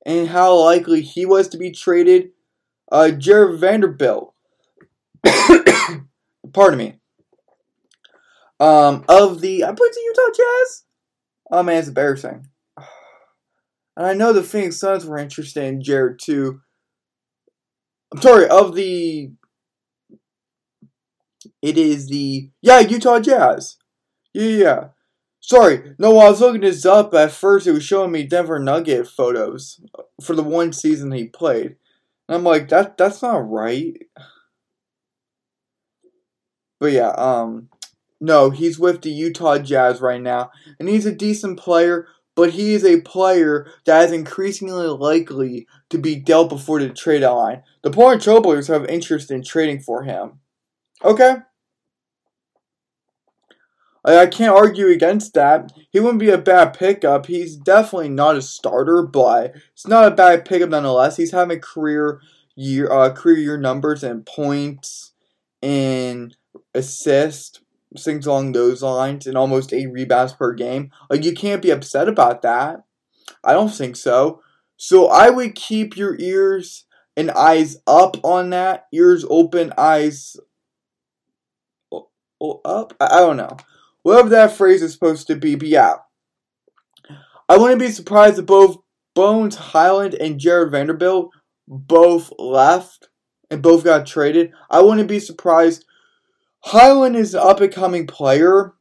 and 0.05 0.29
how 0.29 0.55
likely 0.55 1.01
he 1.01 1.27
was 1.27 1.49
to 1.49 1.59
be 1.59 1.71
traded, 1.71 2.31
uh, 2.91 3.11
Jarred 3.11 3.59
Vanderbilt, 3.59 4.35
pardon 6.53 6.79
me, 6.79 6.95
um, 8.61 9.05
of 9.09 9.41
the, 9.41 9.65
I 9.65 9.69
put 9.69 9.93
the 9.93 10.03
Utah 10.05 10.37
Jazz. 10.37 10.85
Oh 11.51 11.63
man, 11.63 11.79
it's 11.79 11.89
embarrassing. 11.89 12.49
And 13.97 14.07
I 14.07 14.13
know 14.13 14.33
the 14.33 14.45
Phoenix 14.45 14.77
Suns 14.77 15.05
were 15.05 15.19
interested 15.19 15.65
in 15.65 15.83
Jarred 15.83 16.21
too. 16.21 16.61
I'm 18.13 18.23
sorry, 18.23 18.49
of 18.49 18.75
the. 18.75 19.33
It 21.63 21.77
is 21.79 22.09
the. 22.09 22.51
Yeah, 22.63 22.81
Utah 22.81 23.21
Jazz. 23.21 23.77
Yeah, 24.33 24.49
yeah. 24.49 24.85
Sorry, 25.41 25.95
no, 25.99 26.19
I 26.19 26.31
was 26.31 26.41
looking 26.41 26.61
this 26.61 26.85
up. 26.85 27.15
At 27.15 27.33
first, 27.33 27.67
it 27.67 27.73
was 27.73 27.85
showing 27.85 28.13
me 28.13 28.25
Denver 28.25 28.59
Nugget 28.59 29.07
photos 29.07 29.81
for 30.23 30.35
the 30.35 30.43
one 30.43 30.73
season 30.73 31.11
he 31.13 31.27
played. 31.27 31.77
And 32.29 32.37
I'm 32.37 32.45
like, 32.45 32.69
that 32.69 32.99
that's 32.99 33.23
not 33.23 33.49
right. 33.51 33.97
But 36.81 36.93
yeah, 36.93 37.11
um, 37.11 37.69
no, 38.21 38.51
he's 38.51 38.79
with 38.79 39.03
the 39.03 39.11
Utah 39.11 39.59
Jazz 39.59 40.01
right 40.01 40.21
now, 40.21 40.51
and 40.79 40.89
he's 40.89 41.07
a 41.07 41.15
decent 41.15 41.59
player. 41.59 42.09
But 42.39 42.51
he 42.51 42.73
is 42.73 42.85
a 42.85 43.01
player 43.01 43.67
that 43.85 44.05
is 44.05 44.13
increasingly 44.13 44.87
likely 44.87 45.67
to 45.91 45.99
be 45.99 46.15
dealt 46.15 46.51
before 46.51 46.79
the 46.79 46.89
trade 46.89 47.25
line. 47.25 47.65
The 47.83 47.91
Portland 47.91 48.23
Trailblazers 48.23 48.69
have 48.69 48.87
interest 48.87 49.33
in 49.33 49.43
trading 49.43 49.81
for 49.81 50.05
him. 50.05 50.39
Okay. 51.05 51.39
I 54.05 54.27
can't 54.27 54.55
argue 54.55 54.87
against 54.87 55.35
that. 55.35 55.73
He 55.91 55.99
wouldn't 55.99 56.21
be 56.21 56.31
a 56.31 56.39
bad 56.39 56.75
pickup. 56.75 57.27
He's 57.27 57.57
definitely 57.57 58.11
not 58.11 58.37
a 58.37 58.43
starter, 58.43 59.03
but 59.03 59.57
it's 59.73 59.89
not 59.89 60.07
a 60.07 60.15
bad 60.15 60.45
pickup 60.45 60.71
nonetheless. 60.71 61.17
He's 61.17 61.33
having 61.33 61.59
career 61.59 62.21
year 62.55 62.89
uh, 62.89 63.13
career 63.13 63.39
year 63.39 63.59
numbers 63.59 64.05
and 64.05 64.25
points 64.25 65.11
and 65.61 66.37
assist 66.73 67.63
things 67.97 68.27
along 68.27 68.53
those 68.53 68.83
lines, 68.83 69.27
and 69.27 69.37
almost 69.37 69.73
eight 69.73 69.91
rebounds 69.93 70.33
per 70.33 70.53
game. 70.53 70.91
Like 71.09 71.25
you 71.25 71.33
can't 71.33 71.63
be 71.63 71.71
upset 71.71 72.09
about 72.09 72.43
that. 72.43 72.85
I 73.45 73.53
don't 73.53 73.71
think 73.75 73.97
so. 73.97 74.43
So 74.77 75.09
I 75.09 75.31
would 75.31 75.55
keep 75.55 75.97
your 75.97 76.17
ears 76.19 76.85
and 77.17 77.31
eyes 77.31 77.77
up 77.87 78.17
on 78.25 78.51
that. 78.51 78.87
Ears 78.93 79.25
open, 79.29 79.73
eyes 79.77 80.37
up. 82.65 82.95
I 83.01 83.19
don't 83.19 83.37
know 83.37 83.57
whatever 84.03 84.31
that 84.31 84.53
phrase 84.53 84.83
is 84.83 84.93
supposed 84.93 85.27
to 85.27 85.37
be. 85.37 85.55
But 85.55 85.69
yeah, 85.69 85.95
I 87.49 87.57
wouldn't 87.57 87.81
be 87.81 87.91
surprised 87.91 88.39
if 88.39 88.47
both 88.47 88.79
Bones 89.15 89.57
Hyland 89.57 90.15
and 90.15 90.39
Jarred 90.39 90.71
Vanderbilt 90.71 91.31
both 91.67 92.33
left 92.39 93.09
and 93.51 93.63
both 93.63 93.85
got 93.85 94.07
traded. 94.07 94.53
I 94.71 94.81
wouldn't 94.81 95.09
be 95.09 95.21
surprised. 95.21 95.85
Hyland 96.61 97.17
is 97.17 97.35
an 97.35 97.41
up 97.41 97.61
and 97.61 97.73
coming 97.73 98.07
player, 98.07 98.75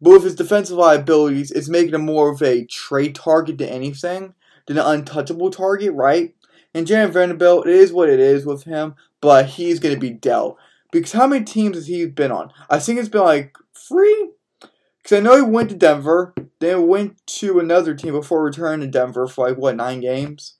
but 0.00 0.10
with 0.10 0.24
his 0.24 0.34
defensive 0.34 0.76
liabilities, 0.76 1.50
it's 1.50 1.68
making 1.68 1.94
him 1.94 2.04
more 2.04 2.30
of 2.30 2.42
a 2.42 2.64
trade 2.66 3.14
target 3.14 3.58
than 3.58 3.68
anything, 3.68 4.34
than 4.66 4.78
an 4.78 4.86
untouchable 4.86 5.50
target, 5.50 5.92
right? 5.92 6.34
And 6.74 6.86
Jarred 6.86 7.12
Vanderbilt, 7.12 7.66
it 7.66 7.74
is 7.74 7.92
what 7.92 8.08
it 8.08 8.20
is 8.20 8.46
with 8.46 8.64
him, 8.64 8.94
but 9.20 9.46
he's 9.46 9.80
going 9.80 9.94
to 9.94 10.00
be 10.00 10.10
dealt. 10.10 10.58
Because 10.90 11.12
how 11.12 11.26
many 11.26 11.44
teams 11.44 11.76
has 11.76 11.86
he 11.86 12.06
been 12.06 12.32
on? 12.32 12.52
I 12.68 12.78
think 12.78 12.98
it's 12.98 13.08
been 13.08 13.22
like 13.22 13.56
three, 13.74 14.30
because 14.60 15.18
I 15.18 15.20
know 15.20 15.36
he 15.36 15.42
went 15.42 15.70
to 15.70 15.76
Denver, 15.76 16.34
then 16.60 16.86
went 16.86 17.26
to 17.26 17.58
another 17.58 17.94
team 17.94 18.12
before 18.12 18.42
returning 18.42 18.80
to 18.80 18.98
Denver 18.98 19.26
for 19.26 19.48
like, 19.48 19.58
what, 19.58 19.76
nine 19.76 20.00
games? 20.00 20.56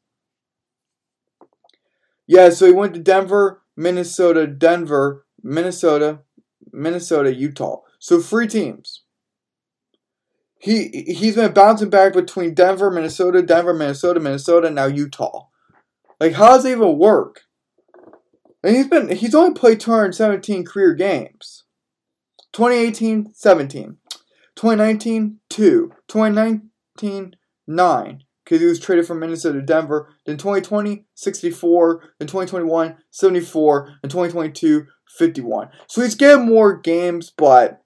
Yeah, 2.27 2.51
so 2.51 2.67
he 2.67 2.73
went 2.73 2.95
to 2.95 3.01
Denver, 3.01 3.63
Minnesota, 3.77 4.47
Denver, 4.47 5.27
Minnesota, 5.43 6.21
Minnesota, 6.73 7.35
Utah. 7.35 7.81
So 7.99 8.21
three 8.21 8.47
teams. 8.47 9.03
He 10.59 11.05
he's 11.09 11.35
been 11.35 11.53
bouncing 11.53 11.91
back 11.91 12.13
between 12.13 12.55
Denver, 12.55 12.91
Minnesota, 12.91 13.43
Denver, 13.43 13.75
Minnesota, 13.75 14.21
Minnesota, 14.21 14.71
now 14.71 14.87
Utah. 14.87 15.47
Like 16.21 16.35
how 16.35 16.51
does 16.51 16.65
it 16.65 16.73
even 16.73 16.99
work? 16.99 17.43
And 18.63 18.77
he's 18.77 18.87
been 18.87 19.09
he's 19.11 19.35
only 19.35 19.55
played 19.55 19.81
217 19.81 20.65
career 20.65 20.95
games. 20.95 21.65
2018, 22.53 23.33
17. 23.35 23.97
2019, 24.57 25.39
2. 25.49 25.93
2019, 26.09 27.37
9. 27.67 28.23
Because 28.45 28.61
he 28.61 28.67
was 28.67 28.81
traded 28.81 29.07
from 29.07 29.21
Minnesota 29.21 29.61
to 29.61 29.65
Denver. 29.65 30.15
Then 30.27 30.37
2020, 30.37 31.07
64. 31.15 32.03
Then 32.19 32.29
2021, 32.29 32.97
74. 33.11 33.89
And 34.03 34.11
2022, 34.11 34.87
51. 35.17 35.69
So 35.87 36.03
he's 36.03 36.15
getting 36.15 36.47
more 36.47 36.77
games, 36.77 37.33
but 37.37 37.83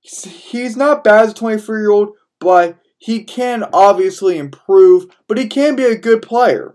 he's 0.00 0.76
not 0.76 1.04
bad 1.04 1.26
as 1.26 1.30
a 1.32 1.34
23 1.34 1.80
year 1.80 1.90
old, 1.90 2.10
but 2.40 2.78
he 2.98 3.24
can 3.24 3.64
obviously 3.72 4.38
improve, 4.38 5.06
but 5.26 5.38
he 5.38 5.46
can 5.46 5.76
be 5.76 5.84
a 5.84 5.96
good 5.96 6.22
player. 6.22 6.74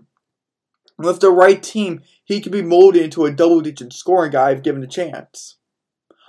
With 0.96 1.20
the 1.20 1.30
right 1.30 1.62
team, 1.62 2.02
he 2.24 2.40
can 2.40 2.52
be 2.52 2.62
molded 2.62 3.02
into 3.02 3.24
a 3.24 3.32
double 3.32 3.60
digit 3.60 3.92
scoring 3.92 4.30
guy 4.30 4.52
if 4.52 4.62
given 4.62 4.82
a 4.82 4.86
chance. 4.86 5.58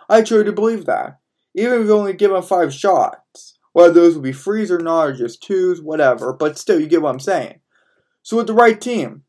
I 0.10 0.22
truly 0.22 0.51
believe 0.51 0.86
that. 0.86 1.19
Even 1.53 1.81
if 1.81 1.88
you 1.88 1.93
only 1.93 2.13
give 2.13 2.31
him 2.31 2.41
five 2.41 2.74
shots, 2.74 3.57
whether 3.74 3.93
those 3.93 4.15
will 4.15 4.22
be 4.22 4.34
threes 4.34 4.72
or 4.72 4.79
not, 4.79 5.07
or 5.07 5.13
just 5.13 5.43
twos, 5.43 5.81
whatever, 5.81 6.34
but 6.34 6.57
still, 6.57 6.79
you 6.79 6.88
get 6.88 7.01
what 7.01 7.12
I'm 7.12 7.19
saying. 7.19 7.60
So 8.24 8.38
with 8.38 8.48
the 8.48 8.53
right 8.53 8.79
team. 8.79 9.24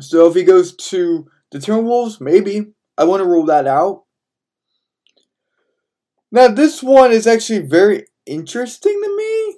So 0.00 0.28
if 0.28 0.34
he 0.34 0.44
goes 0.44 0.76
to 0.76 1.26
the 1.50 1.58
Timberwolves, 1.58 2.20
maybe. 2.20 2.72
I 2.96 3.04
want 3.04 3.20
to 3.20 3.28
rule 3.28 3.46
that 3.46 3.66
out. 3.66 4.04
Now 6.30 6.48
this 6.48 6.82
one 6.82 7.12
is 7.12 7.26
actually 7.26 7.60
very 7.60 8.06
interesting 8.26 9.00
to 9.02 9.16
me. 9.16 9.56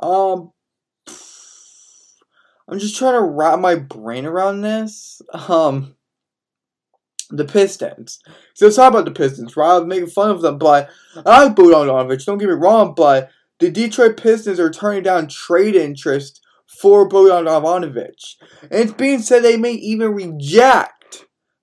Um 0.00 0.52
I'm 2.68 2.78
just 2.78 2.96
trying 2.96 3.14
to 3.14 3.22
wrap 3.22 3.58
my 3.58 3.74
brain 3.74 4.26
around 4.26 4.62
this. 4.62 5.20
Um 5.32 5.94
the 7.30 7.44
Pistons. 7.46 8.20
So 8.54 8.66
let's 8.66 8.76
talk 8.76 8.90
about 8.90 9.06
the 9.06 9.10
Pistons, 9.10 9.56
right? 9.56 9.78
I'm 9.78 9.88
making 9.88 10.08
fun 10.08 10.30
of 10.30 10.42
them, 10.42 10.58
but 10.58 10.90
I 11.24 11.44
like 11.44 11.56
Bogdanovic, 11.56 12.24
don't 12.24 12.38
get 12.38 12.48
me 12.48 12.54
wrong, 12.54 12.94
but 12.94 13.30
the 13.58 13.70
Detroit 13.70 14.16
Pistons 14.16 14.60
are 14.60 14.70
turning 14.70 15.02
down 15.02 15.28
trade 15.28 15.74
interest 15.74 16.42
for 16.66 17.08
Bogdanovic. 17.08 18.36
And 18.62 18.72
it's 18.72 18.92
being 18.92 19.20
said 19.20 19.42
they 19.42 19.56
may 19.56 19.72
even 19.72 20.12
reject 20.12 21.01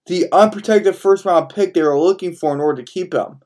the 0.10 0.28
unprotected 0.32 0.96
first 0.96 1.24
round 1.24 1.50
pick 1.50 1.74
they 1.74 1.84
were 1.84 1.98
looking 1.98 2.34
for 2.34 2.52
in 2.54 2.60
order 2.60 2.82
to 2.82 2.92
keep 2.92 3.14
him. 3.14 3.40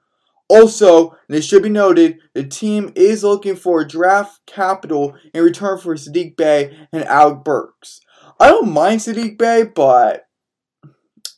Also, 0.50 1.12
and 1.28 1.38
it 1.38 1.44
should 1.44 1.62
be 1.62 1.70
noted, 1.70 2.20
the 2.34 2.44
team 2.44 2.92
is 2.96 3.24
looking 3.24 3.56
for 3.56 3.84
draft 3.84 4.40
capital 4.48 5.14
in 5.34 5.44
return 5.44 5.78
for 5.78 5.96
Saddiq 5.96 6.38
Bey 6.38 6.76
and 6.92 7.04
Alec 7.04 7.44
Burks. 7.44 8.00
I 8.40 8.48
don't 8.48 8.72
mind 8.72 9.02
Saddiq 9.02 9.38
Bey, 9.38 9.64
but 9.64 10.24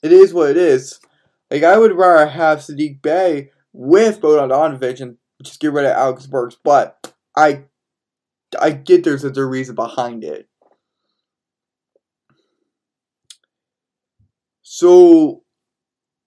it 0.04 0.12
is 0.12 0.34
what 0.34 0.52
it 0.52 0.58
is. 0.58 1.00
Like 1.50 1.64
I 1.64 1.78
would 1.78 1.94
rather 1.94 2.28
have 2.28 2.60
Saddiq 2.60 3.02
Bey 3.02 3.50
with 3.74 4.22
Bogdanovic 4.22 5.02
and 5.02 5.18
just 5.44 5.60
get 5.60 5.74
rid 5.74 5.86
of 5.86 5.92
Alex 5.92 6.28
Burks, 6.28 6.58
but 6.64 7.14
I 7.36 7.66
I 8.60 8.72
get 8.72 9.04
there's 9.04 9.24
a 9.24 9.46
reason 9.46 9.76
behind 9.76 10.24
it. 10.24 10.48
So 14.76 15.44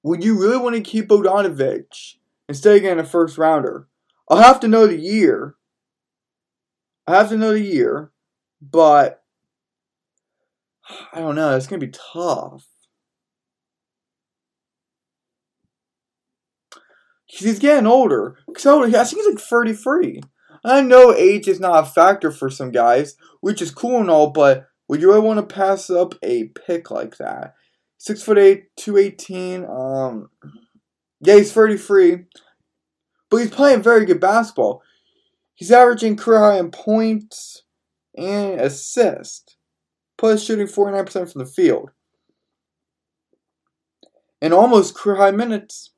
would 0.03 0.25
you 0.25 0.41
really 0.41 0.57
want 0.57 0.75
to 0.75 0.81
keep 0.81 1.09
Bogdanovic 1.09 2.15
instead 2.49 2.77
of 2.77 2.81
getting 2.81 2.99
a 2.99 3.05
first 3.05 3.37
rounder? 3.37 3.89
I'll 4.27 4.39
have 4.39 4.59
to 4.61 4.69
know 4.69 4.87
the 4.87 4.97
year. 4.97 5.57
I 7.07 7.17
have 7.17 7.29
to 7.29 7.37
know 7.37 7.53
the 7.53 7.61
year, 7.61 8.11
but 8.63 9.23
I 11.13 11.21
don't 11.21 11.35
know. 11.35 11.55
It's 11.55 11.67
gonna 11.67 11.79
be 11.79 11.93
tough. 12.15 12.67
He's 17.27 17.59
getting 17.59 17.87
older. 17.87 18.39
Cause 18.55 18.65
I 18.65 19.05
think 19.05 19.23
he's 19.23 19.35
like 19.35 19.45
33. 19.45 20.23
I 20.65 20.79
I 20.79 20.81
know 20.81 21.15
age 21.15 21.49
is 21.49 21.61
not 21.61 21.85
a 21.85 21.87
factor 21.87 22.31
for 22.31 22.49
some 22.49 22.71
guys, 22.71 23.15
which 23.43 23.61
is 23.61 23.71
cool 23.71 24.01
and 24.01 24.09
all, 24.09 24.31
but 24.31 24.69
would 24.89 25.03
you 25.03 25.09
really 25.09 25.21
want 25.21 25.39
to 25.39 25.55
pass 25.55 25.91
up 25.91 26.15
a 26.23 26.45
pick 26.45 26.91
like 26.91 27.19
that? 27.19 27.53
Six 27.99 28.23
foot 28.23 28.39
eight, 28.39 28.75
two 28.77 28.97
eighteen. 28.97 29.65
Um, 29.65 30.31
yeah, 31.21 31.37
he's 31.37 31.53
thirty 31.53 31.77
three, 31.77 32.27
but 33.29 33.39
he's 33.39 33.51
playing 33.51 33.83
very 33.83 34.05
good 34.05 34.21
basketball. 34.21 34.83
He's 35.55 35.73
averaging 35.73 36.17
career 36.17 36.39
high 36.39 36.59
in 36.59 36.71
points 36.71 37.65
and 38.17 38.61
assists, 38.61 39.57
plus 40.17 40.45
shooting 40.45 40.69
forty 40.69 40.95
nine 40.95 41.05
percent 41.05 41.31
from 41.31 41.41
the 41.41 41.51
field, 41.51 41.91
and 44.41 44.55
almost 44.55 44.95
career 44.95 45.17
high 45.17 45.33
minutes. 45.33 45.91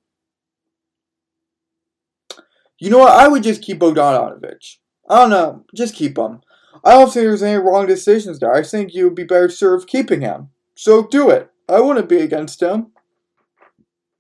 You 2.79 2.89
know 2.89 3.01
what? 3.01 3.13
I 3.13 3.29
would 3.29 3.43
just 3.43 3.61
keep 3.61 3.79
Bogdanovic. 3.79 4.77
I 5.11 5.17
don't 5.17 5.29
know. 5.29 5.67
Just 5.77 5.95
keep 5.95 6.17
him. 6.17 6.41
I 6.83 6.93
don't 6.93 7.13
think 7.13 7.25
there's 7.25 7.43
any 7.43 7.59
wrong 7.59 7.87
decisions 7.87 8.39
there. 8.39 8.55
I 8.55 8.63
think 8.63 8.95
you 8.95 9.05
would 9.05 9.15
be 9.15 9.25
better 9.25 9.51
served 9.51 9.87
keeping 9.87 10.23
him. 10.23 10.49
So 10.75 11.07
do 11.07 11.29
it. 11.29 11.50
I 11.71 11.81
wouldn't 11.81 12.09
be 12.09 12.19
against 12.19 12.63
him. 12.63 12.89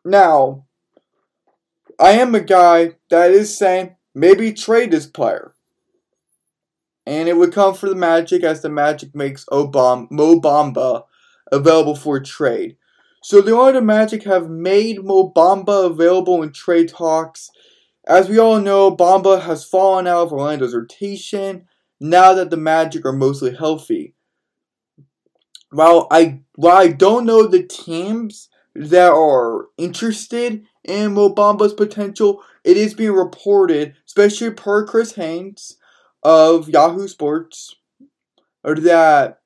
Now, 0.04 0.66
I 1.98 2.12
am 2.12 2.34
a 2.34 2.40
guy 2.40 2.96
that 3.10 3.30
is 3.30 3.56
saying 3.56 3.96
maybe 4.14 4.52
trade 4.52 4.90
this 4.90 5.06
player. 5.06 5.54
And 7.06 7.28
it 7.28 7.36
would 7.36 7.52
come 7.52 7.74
for 7.74 7.88
the 7.88 7.94
Magic 7.94 8.44
as 8.44 8.62
the 8.62 8.68
Magic 8.68 9.14
makes 9.14 9.44
Obama, 9.46 10.10
Mo 10.10 10.40
Bamba 10.40 11.04
available 11.50 11.96
for 11.96 12.20
trade. 12.20 12.76
So 13.22 13.40
the 13.40 13.52
Orlando 13.52 13.80
Magic 13.80 14.22
have 14.24 14.48
made 14.48 15.04
Mo 15.04 15.32
Bamba 15.34 15.86
available 15.86 16.42
in 16.42 16.52
trade 16.52 16.88
talks 16.88 17.50
as 18.06 18.28
we 18.28 18.38
all 18.38 18.60
know, 18.60 18.94
Bamba 18.94 19.42
has 19.42 19.64
fallen 19.64 20.06
out 20.06 20.24
of 20.24 20.32
Orlando's 20.32 20.74
rotation 20.74 21.66
now 22.00 22.32
that 22.34 22.50
the 22.50 22.56
Magic 22.56 23.04
are 23.04 23.12
mostly 23.12 23.54
healthy. 23.54 24.14
While 25.70 26.08
I 26.10 26.40
while 26.54 26.76
I 26.76 26.88
don't 26.88 27.26
know 27.26 27.46
the 27.46 27.62
teams 27.62 28.48
that 28.74 29.12
are 29.12 29.66
interested 29.76 30.64
in 30.84 31.14
Mo 31.14 31.34
Bamba's 31.34 31.74
potential, 31.74 32.42
it 32.64 32.76
is 32.76 32.94
being 32.94 33.12
reported, 33.12 33.94
especially 34.06 34.50
per 34.50 34.86
Chris 34.86 35.14
Haynes 35.14 35.76
of 36.22 36.68
Yahoo 36.68 37.08
Sports, 37.08 37.76
that 38.64 39.40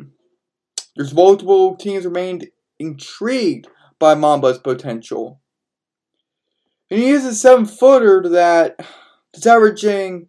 there's 0.97 1.15
multiple 1.15 1.77
teams 1.77 2.05
remained 2.05 2.49
intrigued 2.79 3.69
by 3.99 4.15
Bamba's 4.15 4.59
potential. 4.59 5.41
And 6.91 7.01
he 7.01 7.09
is 7.09 7.25
a 7.25 7.35
seven 7.35 7.67
footer 7.67 8.29
that 8.29 8.79
is 9.33 9.47
averaging 9.47 10.29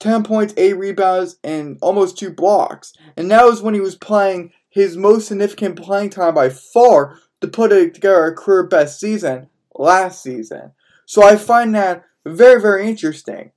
10 0.00 0.24
points, 0.24 0.52
8 0.56 0.74
rebounds, 0.74 1.38
and 1.44 1.78
almost 1.80 2.18
2 2.18 2.32
blocks. 2.32 2.92
And 3.16 3.30
that 3.30 3.44
was 3.44 3.62
when 3.62 3.74
he 3.74 3.80
was 3.80 3.94
playing 3.94 4.52
his 4.74 4.96
most 4.96 5.28
significant 5.28 5.80
playing 5.80 6.10
time 6.10 6.34
by 6.34 6.48
far 6.48 7.18
to 7.40 7.46
put 7.46 7.68
together 7.68 8.26
a 8.26 8.34
career 8.34 8.66
best 8.66 8.98
season 8.98 9.48
last 9.76 10.20
season. 10.20 10.72
So 11.06 11.22
I 11.22 11.36
find 11.36 11.74
that 11.74 12.04
very, 12.26 12.60
very 12.60 12.88
interesting. 12.88 13.52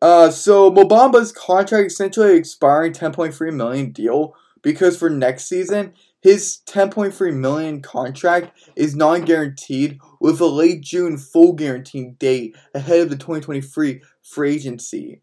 Uh, 0.00 0.30
so 0.30 0.70
Mo 0.70 0.84
Bamba's 0.84 1.32
contract 1.32 1.86
essentially 1.86 2.34
expiring 2.36 2.92
10.3 2.92 3.54
million 3.54 3.92
deal 3.92 4.34
because 4.62 4.98
for 4.98 5.10
next 5.10 5.46
season 5.48 5.92
his 6.24 6.60
10.3 6.66 7.34
million 7.36 7.82
contract 7.82 8.56
is 8.76 8.96
non-guaranteed 8.96 9.98
with 10.20 10.40
a 10.40 10.46
late 10.46 10.80
June 10.80 11.18
full 11.18 11.52
guarantee 11.52 12.12
date 12.18 12.56
ahead 12.74 13.00
of 13.00 13.10
the 13.10 13.16
2023 13.16 14.00
free 14.22 14.54
agency. 14.54 15.20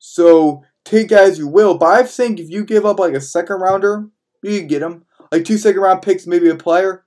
So 0.00 0.64
take 0.84 1.12
as 1.12 1.38
you 1.38 1.48
will, 1.48 1.78
but 1.78 1.86
I 1.86 2.02
think 2.02 2.38
if 2.38 2.50
you 2.50 2.64
give 2.64 2.86
up 2.86 2.98
like 2.98 3.14
a 3.14 3.20
second 3.20 3.60
rounder, 3.60 4.08
you 4.42 4.58
can 4.58 4.68
get 4.68 4.82
him. 4.82 5.04
Like 5.30 5.44
two 5.44 5.58
second 5.58 5.80
round 5.80 6.02
picks, 6.02 6.26
maybe 6.26 6.48
a 6.48 6.56
player. 6.56 7.04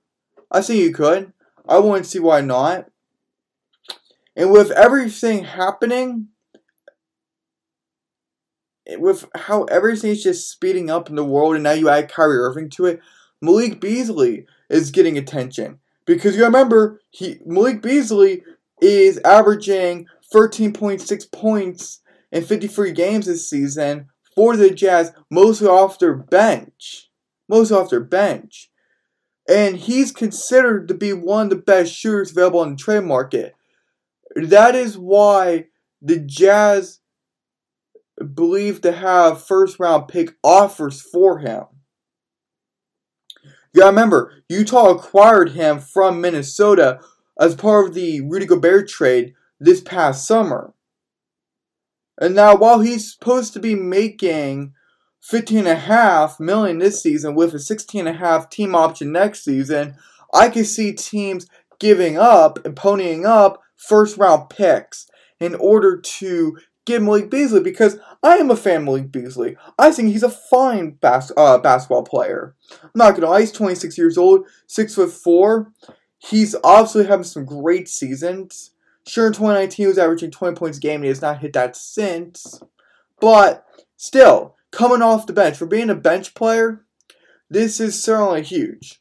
I 0.50 0.62
think 0.62 0.80
you 0.80 0.92
could. 0.92 1.32
I 1.68 1.78
wouldn't 1.78 2.06
see 2.06 2.18
why 2.18 2.40
not. 2.40 2.86
And 4.36 4.50
with 4.50 4.70
everything 4.70 5.44
happening, 5.44 6.28
eh, 8.86 8.96
with 8.96 9.26
how 9.34 9.64
everything's 9.64 10.22
just 10.22 10.50
speeding 10.50 10.90
up 10.90 11.08
in 11.08 11.16
the 11.16 11.24
world, 11.24 11.54
and 11.54 11.64
now 11.64 11.72
you 11.72 11.88
add 11.88 12.10
Kyrie 12.10 12.38
Irving 12.38 12.70
to 12.70 12.86
it, 12.86 13.00
Malik 13.40 13.80
Beasley 13.80 14.46
is 14.70 14.90
getting 14.90 15.18
attention 15.18 15.78
because 16.06 16.36
you 16.36 16.44
remember 16.44 17.00
he 17.10 17.38
Malik 17.44 17.82
Beasley 17.82 18.42
is 18.80 19.18
averaging 19.24 20.06
13.6 20.32 21.30
points 21.30 22.00
in 22.34 22.42
53 22.42 22.92
games 22.92 23.26
this 23.26 23.48
season 23.48 24.08
for 24.34 24.56
the 24.56 24.70
Jazz, 24.70 25.12
mostly 25.30 25.68
off 25.68 25.98
their 25.98 26.14
bench, 26.14 27.08
mostly 27.48 27.76
off 27.76 27.88
their 27.88 28.00
bench, 28.00 28.70
and 29.48 29.76
he's 29.76 30.10
considered 30.10 30.88
to 30.88 30.94
be 30.94 31.12
one 31.12 31.44
of 31.46 31.50
the 31.50 31.56
best 31.56 31.94
shooters 31.94 32.32
available 32.32 32.58
on 32.58 32.72
the 32.72 32.76
trade 32.76 33.04
market. 33.04 33.54
That 34.34 34.74
is 34.74 34.98
why 34.98 35.66
the 36.02 36.18
Jazz 36.18 36.98
believe 38.34 38.80
to 38.80 38.92
have 38.92 39.46
first 39.46 39.78
round 39.78 40.08
pick 40.08 40.34
offers 40.42 41.00
for 41.00 41.38
him. 41.38 41.64
You 43.72 43.80
gotta 43.80 43.90
remember, 43.90 44.42
Utah 44.48 44.90
acquired 44.90 45.52
him 45.52 45.78
from 45.78 46.20
Minnesota 46.20 47.00
as 47.38 47.54
part 47.54 47.88
of 47.88 47.94
the 47.94 48.20
Rudy 48.22 48.46
Gobert 48.46 48.88
trade 48.88 49.34
this 49.60 49.80
past 49.80 50.26
summer. 50.26 50.74
And 52.18 52.34
now, 52.34 52.56
while 52.56 52.80
he's 52.80 53.12
supposed 53.12 53.52
to 53.54 53.60
be 53.60 53.74
making 53.74 54.72
15.5 55.22 56.38
million 56.38 56.78
this 56.78 57.02
season 57.02 57.34
with 57.34 57.54
a 57.54 57.58
$16.5 57.58 58.50
team 58.50 58.74
option 58.74 59.12
next 59.12 59.44
season, 59.44 59.96
I 60.32 60.48
can 60.48 60.64
see 60.64 60.92
teams 60.92 61.46
giving 61.80 62.16
up 62.16 62.64
and 62.64 62.76
ponying 62.76 63.24
up 63.24 63.62
first 63.76 64.16
round 64.16 64.48
picks 64.50 65.06
in 65.40 65.54
order 65.56 66.00
to 66.00 66.56
get 66.86 67.02
Malik 67.02 67.30
Beasley 67.30 67.60
because 67.60 67.98
I 68.22 68.36
am 68.36 68.50
a 68.50 68.56
fan 68.56 68.78
of 68.78 68.84
Malik 68.84 69.10
Beasley. 69.10 69.56
I 69.78 69.90
think 69.90 70.08
he's 70.08 70.22
a 70.22 70.30
fine 70.30 70.92
bas- 70.92 71.32
uh, 71.36 71.58
basketball 71.58 72.02
player. 72.02 72.54
I'm 72.82 72.90
not 72.94 73.14
gonna 73.14 73.28
lie, 73.28 73.40
he's 73.40 73.52
26 73.52 73.96
years 73.96 74.18
old, 74.18 74.46
six 74.66 74.94
foot 74.94 75.10
four. 75.10 75.72
He's 76.18 76.54
obviously 76.64 77.06
having 77.06 77.24
some 77.24 77.44
great 77.44 77.88
seasons. 77.88 78.72
Sure, 79.06 79.26
in 79.26 79.32
2019 79.32 79.84
he 79.84 79.86
was 79.86 79.98
averaging 79.98 80.30
20 80.30 80.56
points 80.56 80.78
a 80.78 80.80
game, 80.80 80.96
and 80.96 81.04
he 81.04 81.08
has 81.08 81.22
not 81.22 81.40
hit 81.40 81.52
that 81.52 81.76
since. 81.76 82.60
But 83.20 83.66
still, 83.96 84.56
coming 84.70 85.02
off 85.02 85.26
the 85.26 85.32
bench 85.32 85.56
for 85.56 85.66
being 85.66 85.90
a 85.90 85.94
bench 85.94 86.34
player, 86.34 86.84
this 87.50 87.80
is 87.80 88.02
certainly 88.02 88.42
huge. 88.42 89.00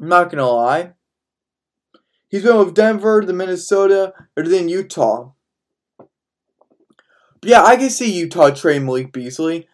I'm 0.00 0.08
not 0.08 0.30
gonna 0.30 0.48
lie. 0.48 0.94
He's 2.30 2.44
been 2.44 2.58
with 2.58 2.74
Denver, 2.74 3.24
the 3.26 3.32
Minnesota, 3.32 4.14
or 4.36 4.44
then 4.44 4.68
Utah. 4.68 5.32
But 5.98 7.50
yeah, 7.50 7.64
I 7.64 7.76
can 7.76 7.90
see 7.90 8.12
Utah 8.12 8.50
trade 8.50 8.82
Malik 8.82 9.12
Beasley. 9.12 9.66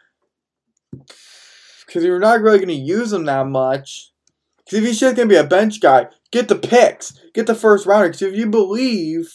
Because 1.86 2.02
you're 2.02 2.18
not 2.18 2.40
really 2.40 2.58
going 2.58 2.68
to 2.68 2.74
use 2.74 3.12
him 3.12 3.26
that 3.26 3.46
much. 3.46 4.12
Because 4.58 4.78
if 4.78 4.84
he's 4.84 5.00
just 5.00 5.16
going 5.16 5.28
to 5.28 5.32
be 5.32 5.38
a 5.38 5.44
bench 5.44 5.80
guy, 5.80 6.06
get 6.30 6.48
the 6.48 6.56
picks. 6.56 7.18
Get 7.34 7.46
the 7.46 7.54
first 7.54 7.86
rounder. 7.86 8.08
Because 8.08 8.22
if 8.22 8.34
you 8.34 8.46
believe 8.46 9.32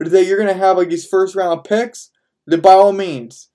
that 0.00 0.24
you're 0.24 0.38
going 0.38 0.52
to 0.52 0.58
have 0.58 0.76
like 0.76 0.90
these 0.90 1.06
first 1.06 1.34
round 1.34 1.64
picks, 1.64 2.10
then 2.46 2.60
by 2.60 2.72
all 2.72 2.92
means, 2.92 3.48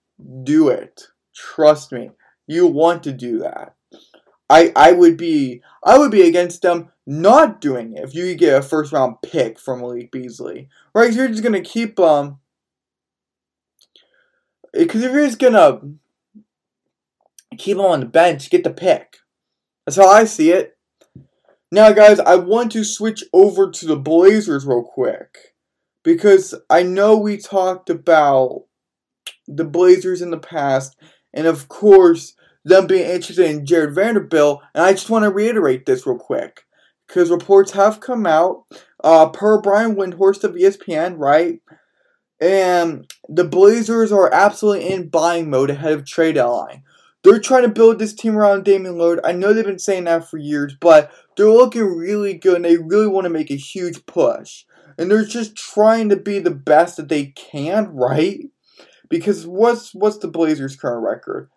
do 0.44 0.70
it. 0.70 1.08
Trust 1.36 1.92
me. 1.92 2.12
You 2.48 2.68
want 2.68 3.04
to 3.04 3.12
do 3.12 3.40
that. 3.40 3.76
I, 4.50 4.74
I 4.76 4.92
would 4.92 5.16
be 5.16 5.62
I 5.82 5.98
would 5.98 6.12
be 6.12 6.28
against 6.28 6.62
them 6.62 6.90
not 7.08 7.62
doing 7.62 7.96
it 7.96 8.04
if 8.04 8.14
you 8.14 8.36
get 8.36 8.60
a 8.60 8.62
first 8.62 8.92
round 8.92 9.16
pick 9.24 9.58
from 9.58 9.80
Malik 9.80 10.12
Beasley. 10.12 10.68
Right? 10.94 11.14
You're 11.14 11.30
just 11.30 11.42
gonna 11.42 11.62
keep 11.62 11.98
um 12.02 12.40
because 14.74 15.04
if 15.04 15.14
you're 15.14 15.26
just 15.26 15.40
gonna 15.40 15.80
keep 17.58 17.78
him 17.78 17.86
on 17.86 18.02
the 18.02 18.06
bench, 18.06 18.50
get 18.50 18.66
the 18.66 18.72
pick. 18.72 19.20
That's 19.86 19.96
how 19.96 20.10
I 20.10 20.26
see 20.26 20.52
it. 20.52 20.78
Now, 21.74 21.94
guys, 21.94 22.20
I 22.20 22.36
want 22.36 22.74
to 22.74 22.84
switch 22.84 23.24
over 23.32 23.72
to 23.72 23.86
the 23.86 23.96
Blazers 23.96 24.66
real 24.66 24.84
quick 24.84 25.56
because 26.04 26.54
I 26.70 26.84
know 26.84 27.18
we 27.18 27.38
talked 27.38 27.90
about 27.90 28.66
the 29.48 29.64
Blazers 29.64 30.22
in 30.22 30.32
the 30.32 30.38
past, 30.38 30.98
and 31.34 31.48
of 31.48 31.70
course, 31.70 32.34
them 32.66 32.88
being 32.88 33.10
interested 33.10 33.50
in 33.50 33.66
Jarred 33.66 33.96
Vanderbilt. 33.96 34.62
And 34.76 34.84
I 34.84 34.92
just 34.92 35.10
want 35.10 35.24
to 35.24 35.32
reiterate 35.32 35.86
this 35.86 36.06
real 36.06 36.18
quick 36.18 36.66
because 37.08 37.32
reports 37.32 37.72
have 37.72 38.02
come 38.02 38.26
out 38.26 38.66
uh, 39.02 39.30
per 39.30 39.62
Brian 39.62 39.96
Windhorst 39.96 40.44
of 40.44 40.56
ESPN, 40.56 41.16
right? 41.18 41.62
And 42.42 43.10
the 43.30 43.46
Blazers 43.46 44.12
are 44.12 44.34
absolutely 44.34 44.90
in 44.92 45.08
buying 45.08 45.50
mode 45.50 45.70
ahead 45.70 45.94
of 45.94 46.06
trade 46.06 46.36
deadline. 46.36 46.84
They're 47.24 47.40
trying 47.40 47.64
to 47.64 47.70
build 47.70 48.00
this 48.00 48.14
team 48.14 48.36
around 48.36 48.66
Damian 48.66 48.96
Lillard. 48.96 49.20
I 49.24 49.32
know 49.32 49.54
they've 49.54 49.64
been 49.64 49.78
saying 49.80 50.06
that 50.06 50.28
for 50.28 50.38
years, 50.38 50.76
but 50.80 51.12
they're 51.38 51.50
looking 51.50 51.84
really 51.84 52.34
good 52.34 52.58
and 52.58 52.66
they 52.66 52.78
really 52.78 53.08
want 53.08 53.26
to 53.26 53.30
make 53.30 53.52
a 53.52 53.56
huge 53.56 54.06
push. 54.06 54.66
and 54.98 55.10
they're 55.10 55.26
just 55.26 55.56
trying 55.56 56.10
to 56.10 56.16
be 56.16 56.40
the 56.40 56.52
best 56.52 56.98
that 56.98 57.10
they 57.10 57.28
can, 57.28 57.88
right? 57.88 58.42
Because 59.10 59.48
what's 59.48 59.94
what's 59.94 60.18
the 60.18 60.28
Blazers' 60.28 60.76
current 60.76 61.04
record? 61.04 61.50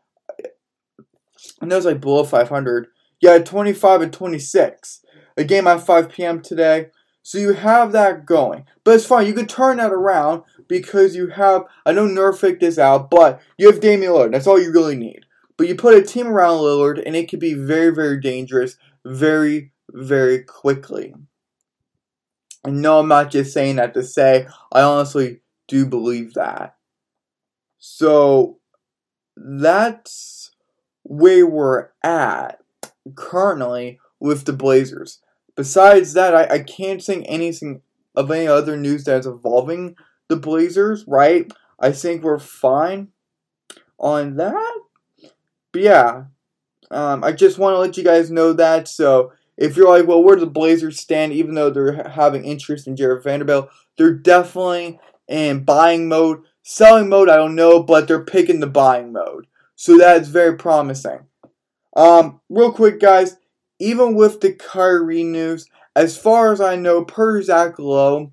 Know 1.61 1.77
it's 1.77 1.87
like 1.87 2.01
below 2.01 2.25
500. 2.25 2.89
Yeah, 3.21 3.39
25 3.39 4.03
and 4.03 4.13
26. 4.13 5.01
A 5.37 5.45
game 5.45 5.67
at 5.67 5.85
5 5.85 6.09
p.m. 6.11 6.41
today. 6.41 6.89
So 7.23 7.39
you 7.39 7.55
have 7.55 7.93
that 7.93 8.27
going. 8.27 8.67
But 8.85 8.97
it's 8.97 9.07
fine. 9.07 9.27
You 9.27 9.33
can 9.33 9.47
turn 9.47 9.79
that 9.79 9.93
around 9.93 10.43
because 10.69 11.17
you 11.17 11.29
have, 11.29 11.63
I 11.87 11.93
know 11.93 12.07
Nurkic 12.07 12.63
is 12.63 12.79
out, 12.79 13.11
but 13.11 13.41
you 13.57 13.71
have 13.71 13.81
Damian 13.81 14.13
Lillard. 14.13 14.33
That's 14.33 14.47
all 14.47 14.61
you 14.61 14.73
really 14.73 14.97
need. 14.97 15.25
But 15.57 15.69
you 15.69 15.75
put 15.77 15.95
a 15.97 16.03
team 16.03 16.27
around 16.27 16.59
Lillard, 16.59 17.03
and 17.05 17.15
it 17.15 17.29
can 17.29 17.39
be 17.39 17.55
very, 17.55 17.95
very 17.95 18.21
dangerous 18.21 18.77
very, 19.05 19.73
very 19.91 20.43
quickly. 20.43 21.15
And 22.65 22.81
no, 22.81 23.01
I'm 23.01 23.09
not 23.09 23.31
just 23.31 23.53
saying 23.53 23.77
that 23.77 23.95
to 23.95 24.03
say, 24.03 24.49
I 24.73 24.83
honestly 24.83 25.41
do 25.69 25.87
believe 25.87 26.35
that. 26.35 26.77
So, 27.79 28.59
that's 29.37 30.51
where 31.03 31.47
we're 31.47 31.89
at 32.03 32.61
currently 33.15 34.01
with 34.19 34.47
the 34.47 34.53
Blazers. 34.53 35.21
Besides 35.57 36.15
that, 36.15 36.35
I, 36.35 36.55
I 36.55 36.59
can't 36.61 37.03
think 37.03 37.27
anything 37.29 37.83
of 38.17 38.31
any 38.31 38.47
other 38.47 38.77
news 38.77 39.05
that's 39.05 39.27
involving 39.27 39.97
the 40.29 40.37
Blazers, 40.37 41.05
right? 41.07 41.53
I 41.79 41.93
think 41.93 42.23
we're 42.23 42.39
fine 42.39 43.09
on 43.99 44.37
that. 44.37 44.81
But 45.75 45.83
yeah, 45.83 46.25
um, 46.93 47.25
I 47.25 47.33
just 47.33 47.59
want 47.59 47.75
to 47.75 47.81
let 47.81 47.97
you 47.97 48.05
guys 48.05 48.31
know 48.31 48.53
that. 48.53 48.87
So 48.87 49.33
if 49.57 49.77
you're 49.77 49.89
like, 49.89 50.07
well, 50.07 50.23
where 50.23 50.37
do 50.37 50.41
the 50.41 50.47
Blazers 50.47 51.01
stand? 51.01 51.33
Even 51.33 51.57
though 51.57 51.69
they're 51.69 52.09
having 52.11 52.45
interest 52.45 52.87
in 52.87 52.95
Jarred 52.95 53.25
Vanderbilt, 53.25 53.69
they're 53.99 54.15
definitely 54.15 55.01
in 55.27 55.65
buying 55.65 56.09
mode. 56.09 56.43
Selling 56.63 57.09
mode, 57.09 57.29
I 57.29 57.35
don't 57.35 57.57
know, 57.57 57.83
but 57.83 58.07
they're 58.07 58.25
picking 58.25 58.61
the 58.61 58.69
buying 58.69 59.11
mode. 59.11 59.49
So 59.75 59.99
that's 59.99 60.29
very 60.29 60.57
promising. 60.57 61.27
Um, 61.97 62.41
real 62.49 62.71
quick, 62.71 63.01
guys, 63.01 63.37
even 63.81 64.15
with 64.15 64.41
the 64.41 64.53
Kyrie 64.53 65.25
news, 65.25 65.67
as 65.97 66.17
far 66.17 66.53
as 66.53 66.61
I 66.61 66.77
know, 66.77 67.05
per 67.05 67.43
Zach 67.43 67.81
Lowe 67.81 68.33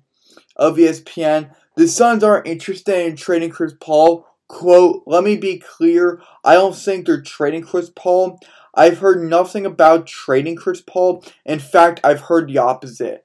of 0.54 0.76
ESPN, 0.76 1.52
the 1.74 1.88
Suns 1.88 2.22
aren't 2.22 2.46
interested 2.46 3.04
in 3.04 3.16
trading 3.16 3.50
Chris 3.50 3.74
Paul. 3.80 4.28
Quote, 4.52 5.04
let 5.06 5.24
me 5.24 5.34
be 5.34 5.58
clear, 5.58 6.20
I 6.44 6.52
don't 6.52 6.76
think 6.76 7.06
they're 7.06 7.22
trading 7.22 7.62
Chris 7.62 7.90
Paul. 7.96 8.38
I've 8.74 8.98
heard 8.98 9.22
nothing 9.22 9.64
about 9.64 10.06
trading 10.06 10.56
Chris 10.56 10.82
Paul. 10.86 11.24
In 11.46 11.58
fact, 11.58 12.00
I've 12.04 12.20
heard 12.20 12.48
the 12.48 12.58
opposite. 12.58 13.24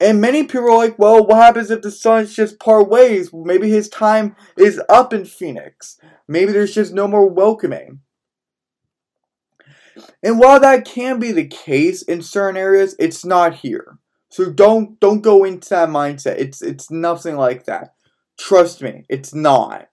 And 0.00 0.22
many 0.22 0.44
people 0.44 0.70
are 0.70 0.78
like, 0.78 0.98
well, 0.98 1.24
what 1.26 1.36
happens 1.36 1.70
if 1.70 1.82
the 1.82 1.90
Suns 1.90 2.34
just 2.34 2.58
part 2.58 2.88
ways? 2.88 3.28
Maybe 3.30 3.68
his 3.68 3.90
time 3.90 4.36
is 4.56 4.80
up 4.88 5.12
in 5.12 5.26
Phoenix. 5.26 5.98
Maybe 6.26 6.50
there's 6.50 6.74
just 6.74 6.94
no 6.94 7.06
more 7.06 7.28
welcoming. 7.28 8.00
And 10.22 10.38
while 10.38 10.60
that 10.60 10.86
can 10.86 11.20
be 11.20 11.30
the 11.30 11.46
case 11.46 12.00
in 12.00 12.22
certain 12.22 12.56
areas, 12.56 12.96
it's 12.98 13.22
not 13.22 13.56
here. 13.56 13.98
So 14.30 14.50
don't 14.50 14.98
don't 14.98 15.20
go 15.20 15.44
into 15.44 15.68
that 15.68 15.90
mindset. 15.90 16.38
It's 16.38 16.62
it's 16.62 16.90
nothing 16.90 17.36
like 17.36 17.66
that. 17.66 17.94
Trust 18.38 18.80
me, 18.80 19.04
it's 19.10 19.34
not. 19.34 19.88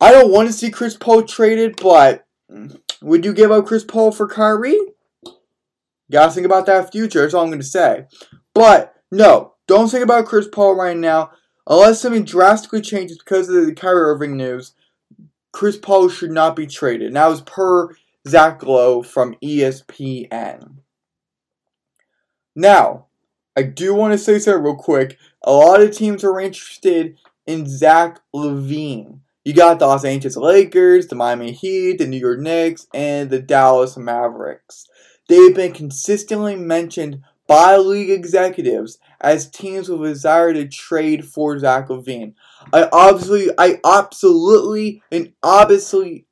I 0.00 0.12
don't 0.12 0.32
want 0.32 0.48
to 0.48 0.52
see 0.52 0.70
Chris 0.70 0.96
Paul 0.96 1.22
traded, 1.22 1.76
but 1.80 2.26
would 3.00 3.24
you 3.24 3.32
give 3.32 3.50
up 3.50 3.66
Chris 3.66 3.84
Paul 3.84 4.12
for 4.12 4.26
Kyrie? 4.26 4.78
Gotta 6.10 6.32
think 6.32 6.46
about 6.46 6.66
that 6.66 6.92
future, 6.92 7.22
that's 7.22 7.34
all 7.34 7.44
I'm 7.44 7.50
gonna 7.50 7.62
say. 7.62 8.06
But 8.54 8.94
no, 9.10 9.54
don't 9.66 9.88
think 9.88 10.04
about 10.04 10.26
Chris 10.26 10.48
Paul 10.50 10.74
right 10.74 10.96
now. 10.96 11.30
Unless 11.66 12.00
something 12.00 12.24
drastically 12.24 12.82
changes 12.82 13.18
because 13.18 13.48
of 13.48 13.64
the 13.64 13.72
Kyrie 13.72 14.02
Irving 14.02 14.36
news, 14.36 14.74
Chris 15.52 15.78
Paul 15.78 16.08
should 16.08 16.30
not 16.30 16.56
be 16.56 16.66
traded. 16.66 17.12
Now, 17.12 17.30
as 17.30 17.40
per 17.40 17.94
Zach 18.28 18.62
Lowe 18.62 19.02
from 19.02 19.36
ESPN. 19.42 20.78
Now, 22.54 23.06
I 23.56 23.62
do 23.62 23.94
want 23.94 24.12
to 24.12 24.18
say 24.18 24.38
something 24.38 24.62
real 24.62 24.76
quick. 24.76 25.16
A 25.42 25.52
lot 25.52 25.80
of 25.80 25.92
teams 25.92 26.24
are 26.24 26.40
interested 26.40 27.18
in 27.46 27.66
Zach 27.66 28.20
LaVine. 28.34 29.20
You 29.44 29.52
got 29.52 29.78
the 29.78 29.86
Los 29.86 30.06
Angeles 30.06 30.36
Lakers, 30.36 31.08
the 31.08 31.16
Miami 31.16 31.52
Heat, 31.52 31.98
the 31.98 32.06
New 32.06 32.18
York 32.18 32.40
Knicks, 32.40 32.86
and 32.94 33.28
the 33.28 33.40
Dallas 33.40 33.96
Mavericks. 33.96 34.86
They've 35.28 35.54
been 35.54 35.74
consistently 35.74 36.56
mentioned 36.56 37.20
by 37.46 37.76
league 37.76 38.08
executives 38.08 38.98
as 39.20 39.50
teams 39.50 39.90
with 39.90 40.02
a 40.02 40.08
desire 40.08 40.54
to 40.54 40.66
trade 40.66 41.26
for 41.26 41.58
Zach 41.58 41.88
LaVine. 41.88 42.32
I 42.72 42.88
obviously, 42.90 43.50
I 43.58 43.80
absolutely 43.84 45.02
and 45.12 45.34
obviously, 45.42 46.26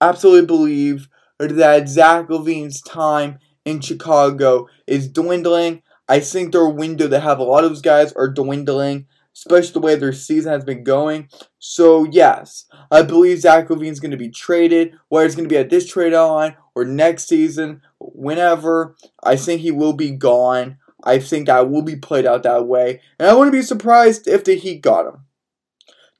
absolutely 0.00 0.46
believe 0.46 1.08
that 1.38 1.88
Zach 1.90 2.28
LaVine's 2.28 2.80
time 2.80 3.38
in 3.66 3.80
Chicago 3.80 4.66
is 4.86 5.08
dwindling. 5.08 5.82
I 6.08 6.20
think 6.20 6.52
their 6.52 6.68
window 6.68 7.08
to 7.08 7.20
have 7.20 7.38
a 7.38 7.44
lot 7.44 7.64
of 7.64 7.70
those 7.70 7.82
guys 7.82 8.12
are 8.14 8.28
dwindling 8.28 9.08
especially 9.36 9.72
the 9.72 9.80
way 9.80 9.94
their 9.94 10.12
season 10.12 10.52
has 10.52 10.64
been 10.64 10.82
going. 10.82 11.28
So, 11.58 12.04
yes, 12.04 12.64
I 12.90 13.02
believe 13.02 13.40
Zach 13.40 13.68
LaVine's 13.68 14.00
going 14.00 14.10
to 14.10 14.16
be 14.16 14.30
traded, 14.30 14.94
whether 15.08 15.26
it's 15.26 15.34
going 15.34 15.48
to 15.48 15.52
be 15.52 15.58
at 15.58 15.68
this 15.68 15.86
trade 15.86 16.14
line 16.14 16.56
or 16.74 16.84
next 16.84 17.28
season, 17.28 17.82
whenever. 18.00 18.96
I 19.22 19.36
think 19.36 19.60
he 19.60 19.70
will 19.70 19.92
be 19.92 20.10
gone. 20.10 20.78
I 21.04 21.18
think 21.18 21.46
that 21.46 21.70
will 21.70 21.82
be 21.82 21.96
played 21.96 22.24
out 22.24 22.44
that 22.44 22.66
way. 22.66 23.00
And 23.18 23.28
I 23.28 23.34
wouldn't 23.34 23.52
be 23.52 23.62
surprised 23.62 24.26
if 24.26 24.42
the 24.42 24.54
Heat 24.56 24.80
got 24.80 25.06
him. 25.06 25.26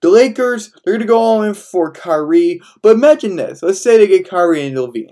The 0.02 0.10
Lakers, 0.10 0.72
they're 0.84 0.94
going 0.94 1.00
to 1.00 1.06
go 1.06 1.18
all 1.18 1.42
in 1.42 1.54
for 1.54 1.90
Kyrie. 1.90 2.60
But 2.82 2.96
imagine 2.96 3.36
this. 3.36 3.62
Let's 3.62 3.80
say 3.80 3.96
they 3.96 4.06
get 4.06 4.28
Kyrie 4.28 4.66
and 4.66 4.76
LaVine. 4.76 5.08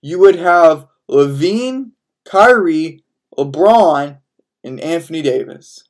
You 0.00 0.18
would 0.20 0.36
have 0.36 0.86
LaVine, 1.10 1.90
Kyrie, 2.24 3.04
LeBron, 3.36 4.18
and 4.64 4.80
Anthony 4.80 5.22
Davis 5.22 5.87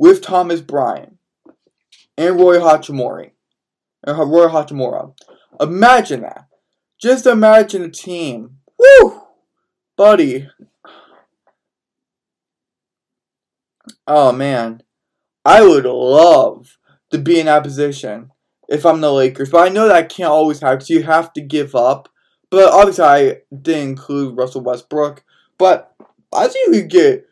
with 0.00 0.22
Thomas 0.22 0.62
Bryant 0.62 1.18
and 2.16 2.40
Roy 2.40 2.56
Hachimori. 2.56 3.32
And 4.02 4.18
Roy 4.18 4.48
Hachimura. 4.48 5.14
Imagine 5.60 6.22
that. 6.22 6.46
Just 6.98 7.26
imagine 7.26 7.82
a 7.82 7.90
team. 7.90 8.56
Woo! 8.78 9.20
Buddy. 9.98 10.48
Oh 14.06 14.32
man. 14.32 14.82
I 15.44 15.62
would 15.62 15.84
love 15.84 16.78
to 17.10 17.18
be 17.18 17.38
in 17.38 17.46
that 17.46 17.62
position 17.62 18.30
if 18.68 18.86
I'm 18.86 19.02
the 19.02 19.12
Lakers. 19.12 19.50
But 19.50 19.68
I 19.68 19.72
know 19.72 19.86
that 19.86 20.08
can't 20.08 20.30
always 20.30 20.60
happen, 20.60 20.86
you 20.88 21.02
have 21.02 21.30
to 21.34 21.42
give 21.42 21.74
up. 21.74 22.08
But 22.50 22.72
obviously 22.72 23.04
I 23.04 23.36
didn't 23.54 23.90
include 23.90 24.38
Russell 24.38 24.62
Westbrook. 24.62 25.22
But 25.58 25.94
I 26.32 26.48
think 26.48 26.74
you 26.74 26.80
could 26.80 26.90
get 26.90 27.29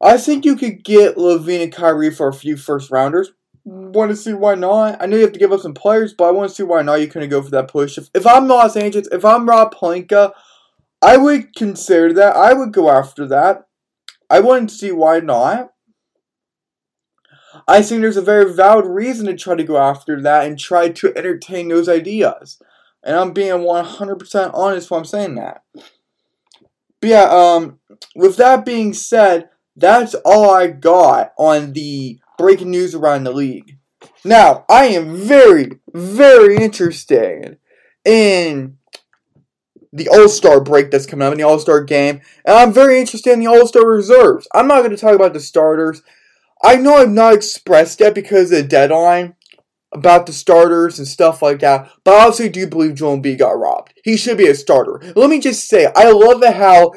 I 0.00 0.16
think 0.16 0.44
you 0.44 0.56
could 0.56 0.82
get 0.82 1.16
LaVine 1.16 1.62
and 1.62 1.72
Kyrie 1.72 2.10
for 2.10 2.28
a 2.28 2.32
few 2.32 2.56
first 2.56 2.90
rounders. 2.90 3.32
Want 3.64 4.10
to 4.10 4.16
see 4.16 4.32
why 4.32 4.54
not? 4.54 5.00
I 5.02 5.06
know 5.06 5.16
you 5.16 5.22
have 5.22 5.32
to 5.32 5.38
give 5.38 5.52
up 5.52 5.60
some 5.60 5.74
players, 5.74 6.14
but 6.14 6.24
I 6.24 6.30
want 6.30 6.48
to 6.48 6.54
see 6.54 6.62
why 6.62 6.80
not. 6.82 7.00
You 7.00 7.08
couldn't 7.08 7.28
go 7.28 7.42
for 7.42 7.50
that 7.50 7.68
push. 7.68 7.98
If, 7.98 8.08
if 8.14 8.26
I'm 8.26 8.48
Los 8.48 8.76
Angeles, 8.76 9.08
if 9.12 9.24
I'm 9.24 9.48
Rob 9.48 9.74
Pelinka, 9.74 10.32
I 11.02 11.18
would 11.18 11.54
consider 11.54 12.12
that. 12.14 12.36
I 12.36 12.54
would 12.54 12.72
go 12.72 12.90
after 12.90 13.26
that. 13.28 13.66
I 14.30 14.40
wouldn't 14.40 14.70
see 14.70 14.92
why 14.92 15.20
not. 15.20 15.72
I 17.68 17.82
think 17.82 18.00
there's 18.00 18.16
a 18.16 18.22
very 18.22 18.52
valid 18.52 18.86
reason 18.86 19.26
to 19.26 19.36
try 19.36 19.54
to 19.54 19.64
go 19.64 19.76
after 19.76 20.20
that 20.22 20.46
and 20.46 20.58
try 20.58 20.88
to 20.88 21.12
entertain 21.16 21.68
those 21.68 21.88
ideas. 21.88 22.60
And 23.02 23.16
I'm 23.16 23.32
being 23.32 23.52
100% 23.52 24.50
honest 24.54 24.90
when 24.90 24.98
I'm 24.98 25.04
saying 25.04 25.34
that. 25.34 25.62
But 25.74 27.08
yeah, 27.08 27.28
um, 27.30 27.80
with 28.14 28.36
that 28.36 28.64
being 28.64 28.92
said, 28.92 29.48
that's 29.80 30.14
all 30.24 30.50
I 30.50 30.68
got 30.68 31.32
on 31.38 31.72
the 31.72 32.20
breaking 32.38 32.70
news 32.70 32.94
around 32.94 33.24
the 33.24 33.32
league. 33.32 33.78
Now, 34.24 34.64
I 34.68 34.86
am 34.86 35.16
very, 35.16 35.80
very 35.92 36.56
interested 36.56 37.58
in 38.04 38.76
the 39.92 40.08
All 40.08 40.28
Star 40.28 40.60
break 40.60 40.90
that's 40.90 41.06
coming 41.06 41.26
up 41.26 41.32
in 41.32 41.38
the 41.38 41.44
All 41.44 41.58
Star 41.58 41.82
game, 41.82 42.20
and 42.44 42.56
I'm 42.56 42.72
very 42.72 43.00
interested 43.00 43.32
in 43.32 43.40
the 43.40 43.46
All 43.46 43.66
Star 43.66 43.86
reserves. 43.86 44.46
I'm 44.54 44.68
not 44.68 44.78
going 44.78 44.90
to 44.90 44.96
talk 44.96 45.14
about 45.14 45.32
the 45.32 45.40
starters. 45.40 46.02
I 46.62 46.76
know 46.76 46.96
I've 46.96 47.10
not 47.10 47.34
expressed 47.34 48.00
yet 48.00 48.14
because 48.14 48.52
of 48.52 48.58
the 48.58 48.62
deadline 48.62 49.34
about 49.92 50.26
the 50.26 50.32
starters 50.32 50.98
and 50.98 51.08
stuff 51.08 51.42
like 51.42 51.60
that, 51.60 51.90
but 52.04 52.14
I 52.14 52.24
also 52.24 52.48
do 52.48 52.66
believe 52.66 52.94
Joel 52.94 53.18
B 53.18 53.34
got 53.34 53.58
robbed. 53.58 53.94
He 54.04 54.16
should 54.16 54.36
be 54.38 54.46
a 54.46 54.54
starter. 54.54 55.00
Let 55.16 55.30
me 55.30 55.40
just 55.40 55.68
say, 55.68 55.90
I 55.96 56.10
love 56.12 56.44
how 56.44 56.92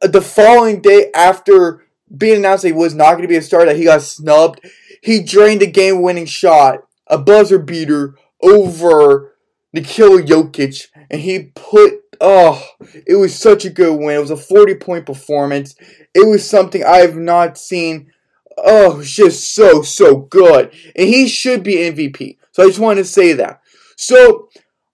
the 0.00 0.22
following 0.22 0.80
day 0.80 1.10
after 1.14 1.85
being 2.14 2.38
announced 2.38 2.62
that 2.62 2.68
he 2.68 2.74
was 2.74 2.94
not 2.94 3.12
going 3.12 3.22
to 3.22 3.28
be 3.28 3.36
a 3.36 3.42
starter, 3.42 3.66
that 3.66 3.76
he 3.76 3.84
got 3.84 4.02
snubbed. 4.02 4.60
He 5.02 5.22
drained 5.22 5.62
a 5.62 5.66
game 5.66 6.02
winning 6.02 6.26
shot, 6.26 6.80
a 7.06 7.18
buzzer 7.18 7.58
beater 7.58 8.16
over 8.42 9.36
Nikola 9.72 10.22
Jokic, 10.22 10.88
and 11.10 11.20
he 11.20 11.50
put 11.54 12.00
oh, 12.20 12.66
it 13.06 13.16
was 13.16 13.34
such 13.34 13.64
a 13.64 13.70
good 13.70 13.98
win. 13.98 14.16
It 14.16 14.20
was 14.20 14.30
a 14.30 14.36
40 14.36 14.76
point 14.76 15.06
performance. 15.06 15.74
It 16.14 16.26
was 16.26 16.48
something 16.48 16.84
I 16.84 16.98
have 16.98 17.16
not 17.16 17.58
seen. 17.58 18.12
Oh, 18.58 19.02
just 19.02 19.54
so 19.54 19.82
so 19.82 20.16
good, 20.16 20.72
and 20.94 21.08
he 21.08 21.28
should 21.28 21.62
be 21.62 21.74
MVP. 21.76 22.38
So 22.52 22.62
I 22.62 22.66
just 22.66 22.78
wanted 22.78 23.02
to 23.02 23.08
say 23.08 23.34
that. 23.34 23.60
So 23.96 24.48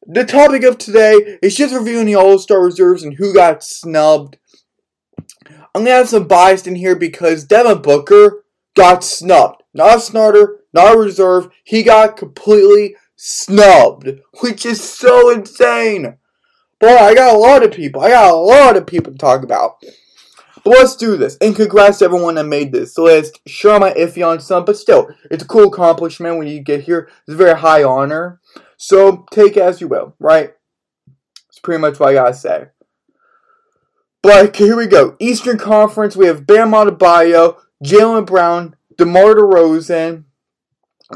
the 0.04 0.24
topic 0.24 0.64
of 0.64 0.78
today 0.78 1.38
is 1.42 1.54
just 1.54 1.74
reviewing 1.74 2.06
the 2.06 2.16
All 2.16 2.38
Star 2.38 2.60
reserves 2.60 3.04
and 3.04 3.14
who 3.14 3.32
got 3.32 3.62
snubbed. 3.62 4.38
I'm 5.74 5.84
gonna 5.84 5.96
have 5.96 6.08
some 6.08 6.28
bias 6.28 6.66
in 6.66 6.74
here 6.74 6.96
because 6.96 7.44
Devin 7.44 7.82
Booker 7.82 8.44
got 8.74 9.02
snubbed. 9.02 9.62
Not 9.74 9.96
a 9.96 10.00
starter, 10.00 10.60
not 10.74 10.94
a 10.94 10.98
reserve. 10.98 11.48
He 11.64 11.82
got 11.82 12.16
completely 12.16 12.96
snubbed, 13.16 14.20
which 14.40 14.66
is 14.66 14.82
so 14.82 15.30
insane. 15.30 16.18
Boy, 16.78 16.96
I 16.96 17.14
got 17.14 17.34
a 17.34 17.38
lot 17.38 17.62
of 17.62 17.72
people. 17.72 18.02
I 18.02 18.10
got 18.10 18.32
a 18.32 18.36
lot 18.36 18.76
of 18.76 18.86
people 18.86 19.12
to 19.12 19.18
talk 19.18 19.42
about. 19.42 19.76
But 20.64 20.70
let's 20.70 20.96
do 20.96 21.16
this. 21.16 21.36
And 21.40 21.56
congrats 21.56 21.98
to 21.98 22.04
everyone 22.04 22.34
that 22.36 22.44
made 22.44 22.72
this 22.72 22.98
list. 22.98 23.40
Sure, 23.46 23.74
I'm 23.74 23.94
iffy 23.94 24.26
on 24.26 24.40
some, 24.40 24.64
but 24.64 24.76
still, 24.76 25.08
it's 25.30 25.42
a 25.42 25.46
cool 25.46 25.68
accomplishment 25.68 26.38
when 26.38 26.46
you 26.48 26.60
get 26.60 26.82
here. 26.82 27.08
It's 27.26 27.34
a 27.34 27.36
very 27.36 27.58
high 27.58 27.82
honor. 27.82 28.40
So 28.76 29.26
take 29.30 29.56
it 29.56 29.62
as 29.62 29.80
you 29.80 29.88
will, 29.88 30.14
right? 30.18 30.52
That's 31.48 31.60
pretty 31.62 31.80
much 31.80 31.98
what 31.98 32.10
I 32.10 32.14
gotta 32.14 32.34
say. 32.34 32.66
But 34.22 34.56
here 34.56 34.76
we 34.76 34.86
go. 34.86 35.16
Eastern 35.18 35.58
Conference, 35.58 36.16
we 36.16 36.26
have 36.26 36.46
Bam 36.46 36.70
Adebayo, 36.70 37.56
Jaylen 37.84 38.24
Brown, 38.24 38.76
DeMar 38.96 39.34
DeRozan, 39.34 40.24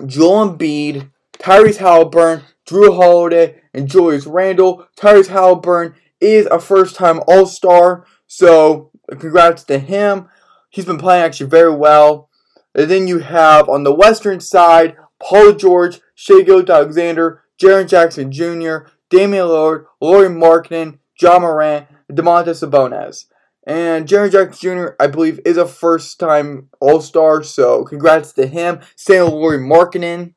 Joel 0.07 0.51
Embiid, 0.51 1.12
Tyrese 1.38 1.79
Haliburton, 1.79 2.42
Jrue 2.69 2.97
Holiday, 2.97 3.61
and 3.73 3.88
Julius 3.88 4.27
Randle. 4.27 4.88
Tyrese 4.99 5.29
Haliburton 5.29 5.95
is 6.21 6.47
a 6.47 6.59
first-time 6.59 7.21
All-Star, 7.29 8.05
so 8.27 8.90
congrats 9.09 9.62
to 9.64 9.79
him. 9.79 10.29
He's 10.71 10.85
been 10.85 10.99
playing 10.99 11.25
actually 11.25 11.49
very 11.49 11.75
well. 11.75 12.29
And 12.75 12.90
then 12.90 13.07
you 13.07 13.21
have 13.21 13.69
on 13.69 13.85
the 13.85 13.95
western 13.95 14.40
side, 14.40 14.97
Paul 15.23 15.53
George, 15.53 16.01
Shai 16.16 16.42
Gilgeous-Alexander, 16.42 17.45
Jaren 17.62 17.88
Jackson 17.88 18.33
Jr., 18.33 18.88
Damian 19.11 19.47
Lillard, 19.47 19.85
Lauri 20.01 20.29
Markkanen, 20.29 20.99
Ja 21.21 21.38
Morant, 21.38 21.87
Domantas 22.11 22.64
Sabonis. 22.64 23.27
And 23.66 24.07
Jaren 24.07 24.31
Jackson 24.31 24.79
Jr., 24.79 24.87
I 25.01 25.09
believe, 25.09 25.40
is 25.45 25.57
a 25.57 25.66
first 25.66 26.21
time 26.21 26.69
All 26.81 27.01
Star, 27.01 27.42
so 27.42 27.85
congrats 27.85 28.33
to 28.35 28.47
him. 28.47 28.81
Same 28.95 29.25
with 29.25 29.33
Lauri 29.33 29.59
Markkanen. 29.59 30.35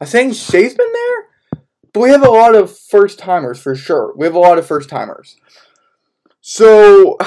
I 0.00 0.04
think 0.04 0.34
Shai's 0.34 0.74
been 0.74 0.92
there, 0.92 1.60
but 1.92 2.00
we 2.00 2.10
have 2.10 2.24
a 2.24 2.30
lot 2.30 2.54
of 2.54 2.76
first 2.78 3.18
timers 3.18 3.60
for 3.60 3.74
sure. 3.74 4.14
We 4.16 4.24
have 4.24 4.36
a 4.36 4.38
lot 4.38 4.56
of 4.56 4.66
first 4.66 4.88
timers. 4.88 5.36
So 6.40 7.18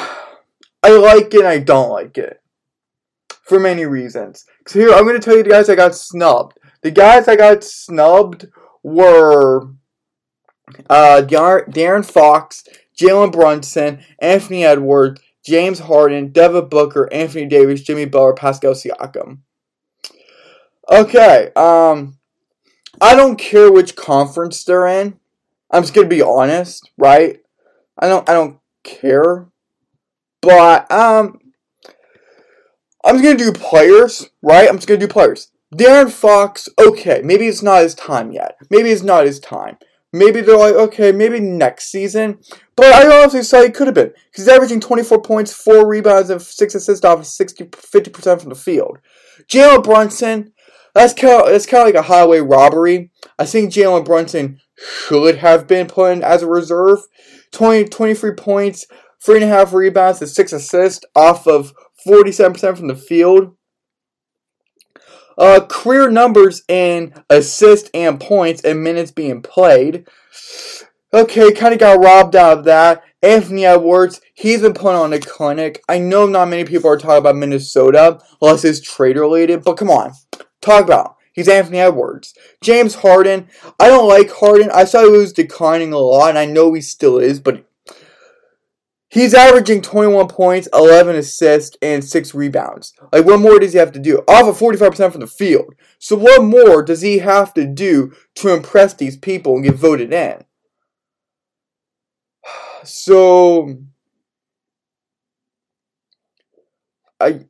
I 0.81 0.89
like 0.89 1.33
it 1.33 1.39
and 1.39 1.47
I 1.47 1.59
don't 1.59 1.91
like 1.91 2.17
it 2.17 2.41
for 3.43 3.59
many 3.59 3.85
reasons. 3.85 4.45
So 4.67 4.79
here 4.79 4.93
I'm 4.93 5.03
going 5.03 5.19
to 5.19 5.23
tell 5.23 5.37
you 5.37 5.43
the 5.43 5.49
guys 5.49 5.69
I 5.69 5.75
got 5.75 5.93
snubbed. 5.93 6.57
The 6.81 6.91
guys 6.91 7.27
I 7.27 7.35
got 7.35 7.63
snubbed 7.63 8.47
were 8.81 9.69
uh, 10.89 11.21
De'Aaron 11.25 12.09
Fox, 12.09 12.63
Jalen 12.97 13.32
Brunson, 13.32 13.99
Anthony 14.19 14.63
Edwards, 14.63 15.21
James 15.45 15.79
Harden, 15.79 16.29
Devin 16.29 16.69
Booker, 16.69 17.12
Anthony 17.12 17.45
Davis, 17.45 17.82
Jimmy 17.82 18.06
Butler, 18.06 18.34
Pascal 18.34 18.73
Siakam. 18.73 19.39
Okay, 20.89 21.51
um, 21.56 22.17
I 23.01 23.15
don't 23.15 23.38
care 23.38 23.71
which 23.71 23.95
conference 23.95 24.63
they're 24.63 24.88
in. 24.88 25.19
I'm 25.71 25.84
just 25.84 25.93
gonna 25.93 26.08
be 26.08 26.21
honest, 26.21 26.89
right? 26.97 27.39
I 27.97 28.08
don't, 28.08 28.27
I 28.29 28.34
don't 28.34 28.60
care, 28.84 29.47
but 30.41 30.91
um, 30.91 31.39
I'm 33.03 33.15
just 33.17 33.23
gonna 33.23 33.38
do 33.38 33.51
players, 33.51 34.29
right? 34.41 34.69
I'm 34.69 34.77
just 34.77 34.88
gonna 34.88 34.99
do 34.99 35.08
players. 35.08 35.51
De'Aaron 35.73 36.12
Fox, 36.12 36.69
okay, 36.79 37.21
maybe 37.23 37.47
it's 37.47 37.63
not 37.63 37.82
his 37.82 37.95
time 37.95 38.32
yet. 38.32 38.58
Maybe 38.69 38.89
it's 38.89 39.01
not 39.01 39.25
his 39.25 39.39
time. 39.39 39.77
Maybe 40.15 40.41
they're 40.41 40.56
like, 40.56 40.76
okay, 40.76 41.12
maybe 41.12 41.39
next 41.39 41.91
season. 41.91 42.38
But 42.76 42.93
I 42.93 43.21
honestly 43.21 43.41
say 43.41 43.65
it 43.65 43.73
could 43.73 43.88
have 43.88 43.95
been. 43.95 44.13
He's 44.34 44.47
averaging 44.47 44.80
24 44.80 45.23
points, 45.23 45.52
4 45.52 45.88
rebounds, 45.88 46.30
and 46.30 46.39
6 46.39 46.76
assists 46.76 47.04
off 47.04 47.19
of 47.19 47.26
60, 47.26 47.65
50% 47.65 48.39
from 48.39 48.49
the 48.49 48.56
field. 48.56 48.99
Jalen 49.47 49.84
Brunson, 49.84 50.54
that's 50.93 51.13
kind 51.15 51.41
of, 51.41 51.47
that's 51.47 51.65
kind 51.65 51.82
of 51.82 51.88
like 51.88 52.04
a 52.04 52.08
highway 52.08 52.39
robbery. 52.39 53.12
I 53.39 53.45
think 53.45 53.73
Jalen 53.73 54.06
Brunson 54.06 54.60
should 54.78 55.38
have 55.38 55.67
been 55.67 55.88
put 55.88 56.12
in 56.12 56.23
as 56.23 56.43
a 56.43 56.47
reserve. 56.47 56.99
20, 57.52 57.86
23 57.86 58.34
points, 58.34 58.86
3.5 59.26 59.73
rebounds, 59.73 60.21
and 60.21 60.30
6 60.30 60.54
assists 60.54 61.06
off 61.15 61.47
of 61.47 61.73
47% 62.08 62.78
from 62.78 62.88
the 62.88 62.95
field. 62.95 63.56
Uh, 65.37 65.61
career 65.67 66.09
numbers 66.09 66.63
in 66.67 67.13
assists 67.29 67.89
and 67.93 68.19
points 68.19 68.61
and 68.63 68.83
minutes 68.83 69.11
being 69.11 69.41
played. 69.41 70.07
Okay, 71.13 71.51
kind 71.51 71.73
of 71.73 71.79
got 71.79 72.03
robbed 72.03 72.35
out 72.35 72.59
of 72.59 72.63
that. 72.65 73.03
Anthony 73.21 73.65
Edwards, 73.65 74.19
he's 74.33 74.61
been 74.61 74.73
put 74.73 74.95
on 74.95 75.13
a 75.13 75.19
clinic. 75.19 75.81
I 75.87 75.99
know 75.99 76.25
not 76.25 76.49
many 76.49 76.65
people 76.65 76.89
are 76.89 76.97
talking 76.97 77.17
about 77.17 77.35
Minnesota, 77.35 78.19
unless 78.41 78.65
it's 78.65 78.81
trade 78.81 79.15
related, 79.17 79.63
but 79.63 79.77
come 79.77 79.89
on. 79.89 80.13
Talk 80.61 80.83
about. 80.83 81.15
He's 81.31 81.47
Anthony 81.47 81.79
Edwards. 81.79 82.33
James 82.61 82.95
Harden, 82.95 83.47
I 83.79 83.87
don't 83.87 84.07
like 84.07 84.31
Harden. 84.31 84.69
I 84.71 84.85
saw 84.85 85.03
he 85.03 85.17
was 85.17 85.33
declining 85.33 85.93
a 85.93 85.97
lot, 85.97 86.29
and 86.29 86.37
I 86.37 86.45
know 86.45 86.73
he 86.73 86.81
still 86.81 87.17
is, 87.17 87.39
but 87.39 87.65
He's 89.13 89.36
averaging 89.36 89.84
21 89.84 90.28
points, 90.28 90.67
11 90.73 91.15
assists, 91.15 91.78
and 91.84 92.04
6 92.04 92.34
rebounds. 92.34 92.95
Like, 93.12 93.26
what 93.26 93.41
more 93.41 93.60
does 93.60 93.73
he 93.73 93.78
have 93.78 93.91
to 93.91 93.99
do? 93.99 94.23
Off 94.28 94.47
of 94.47 94.58
45% 94.58 95.12
from 95.12 95.21
the 95.21 95.28
field. 95.28 95.76
So, 95.99 96.15
what 96.15 96.43
more 96.43 96.82
does 96.82 97.02
he 97.02 97.19
have 97.19 97.54
to 97.54 97.67
do 97.67 98.12
to 98.38 98.52
impress 98.52 98.95
these 98.95 99.15
people 99.15 99.54
and 99.54 99.63
get 99.63 99.76
voted 99.76 100.12
in? 100.12 100.43
So, 102.86 103.78
I, 107.19 107.45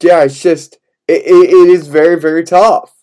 yeah, 0.00 0.22
it's 0.22 0.40
just, 0.40 0.78
it, 1.06 1.22
it, 1.26 1.50
it 1.50 1.68
is 1.68 1.88
very, 1.88 2.18
very 2.18 2.44
tough. 2.44 2.94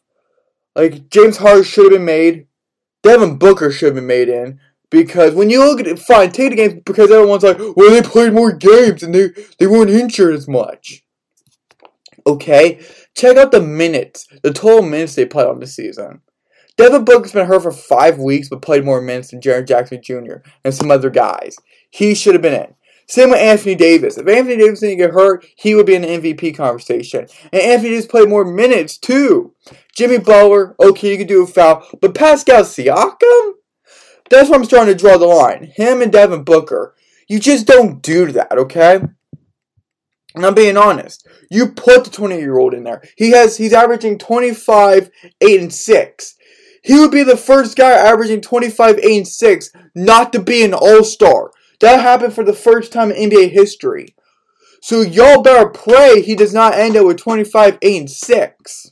Like, 0.73 1.09
James 1.09 1.37
Harden 1.37 1.65
should 1.65 1.91
have 1.91 1.99
been 1.99 2.05
made. 2.05 2.47
Devin 3.03 3.37
Booker 3.37 3.71
should 3.71 3.87
have 3.87 3.95
been 3.95 4.07
made 4.07 4.29
in. 4.29 4.59
Because 4.89 5.33
when 5.33 5.49
you 5.49 5.59
look 5.59 5.79
at 5.79 5.87
it, 5.87 5.99
fine, 5.99 6.31
take 6.31 6.51
the 6.51 6.55
games 6.55 6.81
because 6.85 7.11
everyone's 7.11 7.43
like, 7.43 7.57
well, 7.57 7.89
they 7.89 8.01
played 8.01 8.33
more 8.33 8.51
games 8.51 9.03
and 9.03 9.13
they, 9.13 9.29
they 9.59 9.67
weren't 9.67 9.89
injured 9.89 10.35
as 10.35 10.47
much. 10.47 11.03
Okay? 12.25 12.79
Check 13.15 13.37
out 13.37 13.51
the 13.51 13.61
minutes, 13.61 14.27
the 14.43 14.53
total 14.53 14.83
minutes 14.83 15.15
they 15.15 15.25
played 15.25 15.47
on 15.47 15.59
the 15.59 15.67
season. 15.67 16.21
Devin 16.77 17.05
Booker's 17.05 17.31
been 17.31 17.47
hurt 17.47 17.63
for 17.63 17.71
five 17.71 18.19
weeks 18.19 18.49
but 18.49 18.61
played 18.61 18.83
more 18.83 19.01
minutes 19.01 19.31
than 19.31 19.41
Jaren 19.41 19.67
Jackson 19.67 20.01
Jr. 20.03 20.37
and 20.63 20.73
some 20.73 20.91
other 20.91 21.09
guys. 21.09 21.57
He 21.89 22.13
should 22.13 22.35
have 22.35 22.41
been 22.41 22.53
in. 22.53 22.75
Same 23.07 23.29
with 23.29 23.39
Anthony 23.39 23.75
Davis. 23.75 24.17
If 24.17 24.27
Anthony 24.27 24.57
Davis 24.57 24.79
didn't 24.79 24.97
get 24.97 25.11
hurt, 25.11 25.45
he 25.55 25.75
would 25.75 25.85
be 25.85 25.93
in 25.93 26.01
the 26.01 26.07
MVP 26.07 26.57
conversation. 26.57 27.27
And 27.53 27.61
Anthony 27.61 27.91
Davis 27.91 28.07
played 28.07 28.29
more 28.29 28.43
minutes 28.43 28.97
too. 28.97 29.53
Jimmy 29.95 30.17
Butler, 30.17 30.75
okay, 30.79 31.11
you 31.11 31.17
could 31.19 31.27
do 31.27 31.43
a 31.43 31.47
foul. 31.47 31.87
But 32.01 32.15
Pascal 32.15 32.63
Siakam? 32.63 33.53
That's 34.29 34.49
where 34.49 34.59
I'm 34.59 34.65
starting 34.65 34.93
to 34.93 34.99
draw 34.99 35.17
the 35.17 35.25
line. 35.25 35.71
Him 35.75 36.01
and 36.01 36.11
Devin 36.11 36.43
Booker. 36.43 36.95
You 37.27 37.39
just 37.39 37.67
don't 37.67 38.01
do 38.01 38.31
that, 38.31 38.57
okay? 38.57 39.01
And 40.35 40.45
I'm 40.45 40.53
being 40.53 40.77
honest. 40.77 41.27
You 41.49 41.69
put 41.69 42.05
the 42.05 42.09
20 42.09 42.37
year 42.37 42.57
old 42.57 42.73
in 42.73 42.83
there. 42.83 43.01
He 43.15 43.31
has 43.31 43.57
he's 43.57 43.73
averaging 43.73 44.17
25, 44.17 45.09
8, 45.41 45.61
and 45.61 45.73
6. 45.73 46.35
He 46.83 46.99
would 46.99 47.11
be 47.11 47.23
the 47.23 47.37
first 47.37 47.77
guy 47.77 47.91
averaging 47.91 48.41
25, 48.41 48.99
8, 48.99 49.17
and 49.17 49.27
6 49.27 49.71
not 49.95 50.33
to 50.33 50.39
be 50.39 50.63
an 50.63 50.73
all-star. 50.73 51.51
That 51.79 52.01
happened 52.01 52.33
for 52.33 52.43
the 52.43 52.53
first 52.53 52.91
time 52.91 53.11
in 53.11 53.29
NBA 53.29 53.51
history. 53.51 54.15
So 54.81 55.01
y'all 55.01 55.41
better 55.41 55.69
pray 55.69 56.21
he 56.21 56.35
does 56.35 56.53
not 56.53 56.75
end 56.75 56.95
up 56.95 57.05
with 57.05 57.17
25, 57.17 57.79
8, 57.81 57.99
and 57.99 58.09
6 58.09 58.91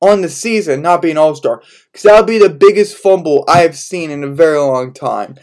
on 0.00 0.22
the 0.22 0.28
season 0.28 0.82
not 0.82 1.02
being 1.02 1.16
All 1.16 1.34
Star. 1.34 1.62
Because 1.92 2.02
that 2.02 2.16
would 2.16 2.26
be 2.26 2.38
the 2.38 2.50
biggest 2.50 2.96
fumble 2.96 3.44
I 3.48 3.60
have 3.60 3.76
seen 3.76 4.10
in 4.10 4.22
a 4.22 4.28
very 4.28 4.58
long 4.58 4.92
time. 4.92 5.36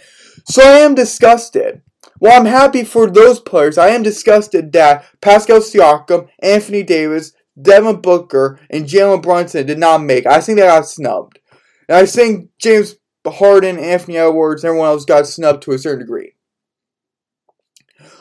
So 0.46 0.64
I 0.64 0.80
am 0.80 0.96
disgusted. 0.96 1.82
While 2.20 2.40
I'm 2.40 2.46
happy 2.46 2.84
for 2.84 3.10
those 3.10 3.40
players, 3.40 3.78
I 3.78 3.90
am 3.90 4.04
disgusted 4.04 4.72
that 4.74 5.06
Pascal 5.22 5.60
Siakam, 5.60 6.30
Anthony 6.40 6.84
Davis, 6.84 7.34
Devin 7.62 8.02
Booker, 8.02 8.60
and 8.70 8.86
Jalen 8.86 9.22
Brunson 9.22 9.66
did 9.66 9.78
not 9.78 10.02
make. 10.02 10.26
I 10.26 10.42
think 10.42 10.58
they 10.58 10.66
got 10.66 10.88
snubbed. 10.88 11.40
And 11.88 11.98
I 11.98 12.06
think 12.06 12.50
James 12.60 12.96
Harden, 13.28 13.78
Anthony 13.78 14.18
Edwards, 14.18 14.64
and 14.64 14.70
everyone 14.70 14.90
else 14.90 15.06
got 15.06 15.28
snubbed 15.28 15.64
to 15.64 15.72
a 15.72 15.78
certain 15.78 16.00
degree. 16.00 16.34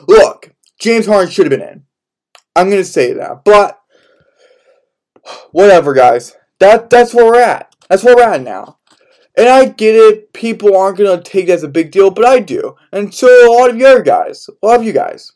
Look, 0.07 0.53
James 0.79 1.05
Harden 1.05 1.31
should 1.31 1.49
have 1.49 1.57
been 1.57 1.67
in. 1.67 1.83
I'm 2.55 2.69
going 2.69 2.81
to 2.81 2.85
say 2.85 3.13
that. 3.13 3.43
But 3.45 3.79
whatever, 5.51 5.93
guys. 5.93 6.35
That 6.59 6.89
that's 6.89 7.13
where 7.13 7.25
we're 7.25 7.41
at. 7.41 7.75
That's 7.89 8.03
where 8.03 8.15
we're 8.15 8.23
at 8.23 8.41
now. 8.41 8.77
And 9.35 9.49
I 9.49 9.65
get 9.65 9.95
it, 9.95 10.31
people 10.33 10.77
aren't 10.77 10.97
to 10.97 11.19
take 11.21 11.47
that 11.47 11.53
as 11.53 11.63
a 11.63 11.67
big 11.67 11.91
deal, 11.91 12.11
but 12.11 12.25
I 12.25 12.39
do. 12.39 12.75
And 12.91 13.13
so 13.13 13.27
a 13.27 13.51
lot 13.51 13.69
of 13.71 13.77
you 13.77 14.03
guys, 14.03 14.47
a 14.61 14.65
lot 14.65 14.79
of 14.79 14.85
you 14.85 14.93
guys. 14.93 15.33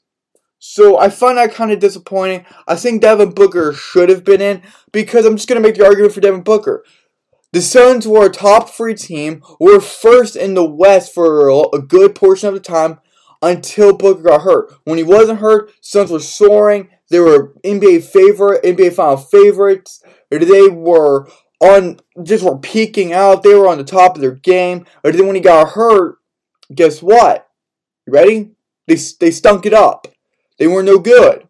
So 0.60 1.00
I 1.00 1.10
find 1.10 1.38
that 1.38 1.54
kind 1.54 1.72
of 1.72 1.80
disappointing. 1.80 2.46
I 2.68 2.76
think 2.76 3.02
Devin 3.02 3.32
Booker 3.32 3.74
should 3.74 4.10
have 4.10 4.24
been 4.24 4.42
in 4.42 4.62
because 4.92 5.26
I'm 5.26 5.36
just 5.36 5.48
to 5.48 5.60
make 5.60 5.76
the 5.76 5.86
argument 5.86 6.14
for 6.14 6.22
Devin 6.22 6.42
Booker. 6.42 6.84
The 7.54 7.62
Suns 7.62 8.08
were 8.08 8.26
a 8.26 8.30
top 8.30 8.70
three 8.70 8.94
team, 8.94 9.42
were 9.60 9.80
first 9.80 10.36
in 10.36 10.54
the 10.54 10.66
West 10.66 11.14
for 11.14 11.50
a 11.50 11.80
good 11.80 12.14
portion 12.14 12.50
of 12.50 12.54
the 12.54 12.60
time 12.60 13.00
until 13.42 13.96
Booker 13.96 14.24
got 14.24 14.42
hurt. 14.42 14.74
When 14.84 14.98
he 14.98 15.04
wasn't 15.04 15.40
hurt, 15.40 15.72
Suns 15.82 16.12
were 16.12 16.20
soaring. 16.20 16.90
They 17.10 17.20
were 17.20 17.54
NBA 17.64 18.04
favorite, 18.04 18.64
NBA 18.64 18.94
final 18.94 19.18
favorites. 19.18 20.04
They 20.30 20.68
were 20.68 21.30
on 21.62 22.00
just 22.24 22.44
were 22.44 22.58
peaking 22.58 23.14
out. 23.14 23.44
They 23.44 23.56
were 23.56 23.68
on 23.68 23.78
the 23.78 23.84
top 23.84 24.16
of 24.16 24.22
their 24.22 24.36
game. 24.36 24.86
But 25.04 25.16
then 25.16 25.26
when 25.26 25.36
he 25.36 25.42
got 25.42 25.70
hurt, 25.70 26.18
guess 26.74 27.02
what? 27.02 27.48
You 28.06 28.14
ready? 28.14 28.52
They 28.88 28.98
they 29.20 29.32
stunk 29.32 29.66
it 29.66 29.74
up. 29.74 30.08
They 30.60 30.68
were 30.68 30.84
no 30.84 31.00
good. 31.00 31.48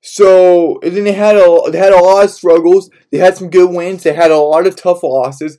So 0.00 0.78
then 0.82 1.04
they 1.04 1.12
had 1.12 1.36
a 1.36 1.70
they 1.70 1.78
had 1.78 1.92
a 1.92 2.00
lot 2.00 2.24
of 2.24 2.30
struggles. 2.30 2.90
They 3.10 3.18
had 3.18 3.36
some 3.36 3.50
good 3.50 3.70
wins. 3.70 4.02
They 4.02 4.14
had 4.14 4.30
a 4.30 4.38
lot 4.38 4.66
of 4.66 4.76
tough 4.76 5.02
losses. 5.02 5.58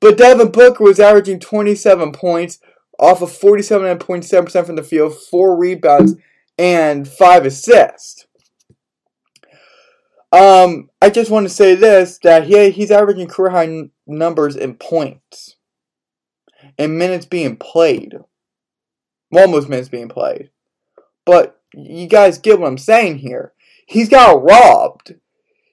But 0.00 0.18
Devin 0.18 0.52
Booker 0.52 0.84
was 0.84 1.00
averaging 1.00 1.40
27 1.40 2.12
points 2.12 2.60
off 2.98 3.22
of 3.22 3.30
47.7% 3.30 4.66
from 4.66 4.76
the 4.76 4.82
field, 4.82 5.16
four 5.30 5.56
rebounds, 5.56 6.14
and 6.58 7.08
five 7.08 7.46
assists. 7.46 8.26
Um, 10.30 10.90
I 11.00 11.08
just 11.08 11.30
want 11.30 11.46
to 11.46 11.54
say 11.54 11.74
this 11.74 12.18
that 12.22 12.44
he 12.44 12.70
he's 12.70 12.90
averaging 12.90 13.28
career 13.28 13.50
high 13.50 13.64
n- 13.64 13.90
numbers 14.06 14.56
in 14.56 14.74
points 14.74 15.56
and 16.76 16.98
minutes 16.98 17.24
being 17.24 17.56
played. 17.56 18.18
Almost 19.32 19.68
minutes 19.68 19.88
being 19.88 20.08
played. 20.08 20.50
But 21.24 21.60
you 21.74 22.06
guys 22.06 22.38
get 22.38 22.58
what 22.58 22.66
I'm 22.68 22.78
saying 22.78 23.18
here. 23.18 23.52
He's 23.86 24.08
got 24.08 24.42
robbed. 24.42 25.14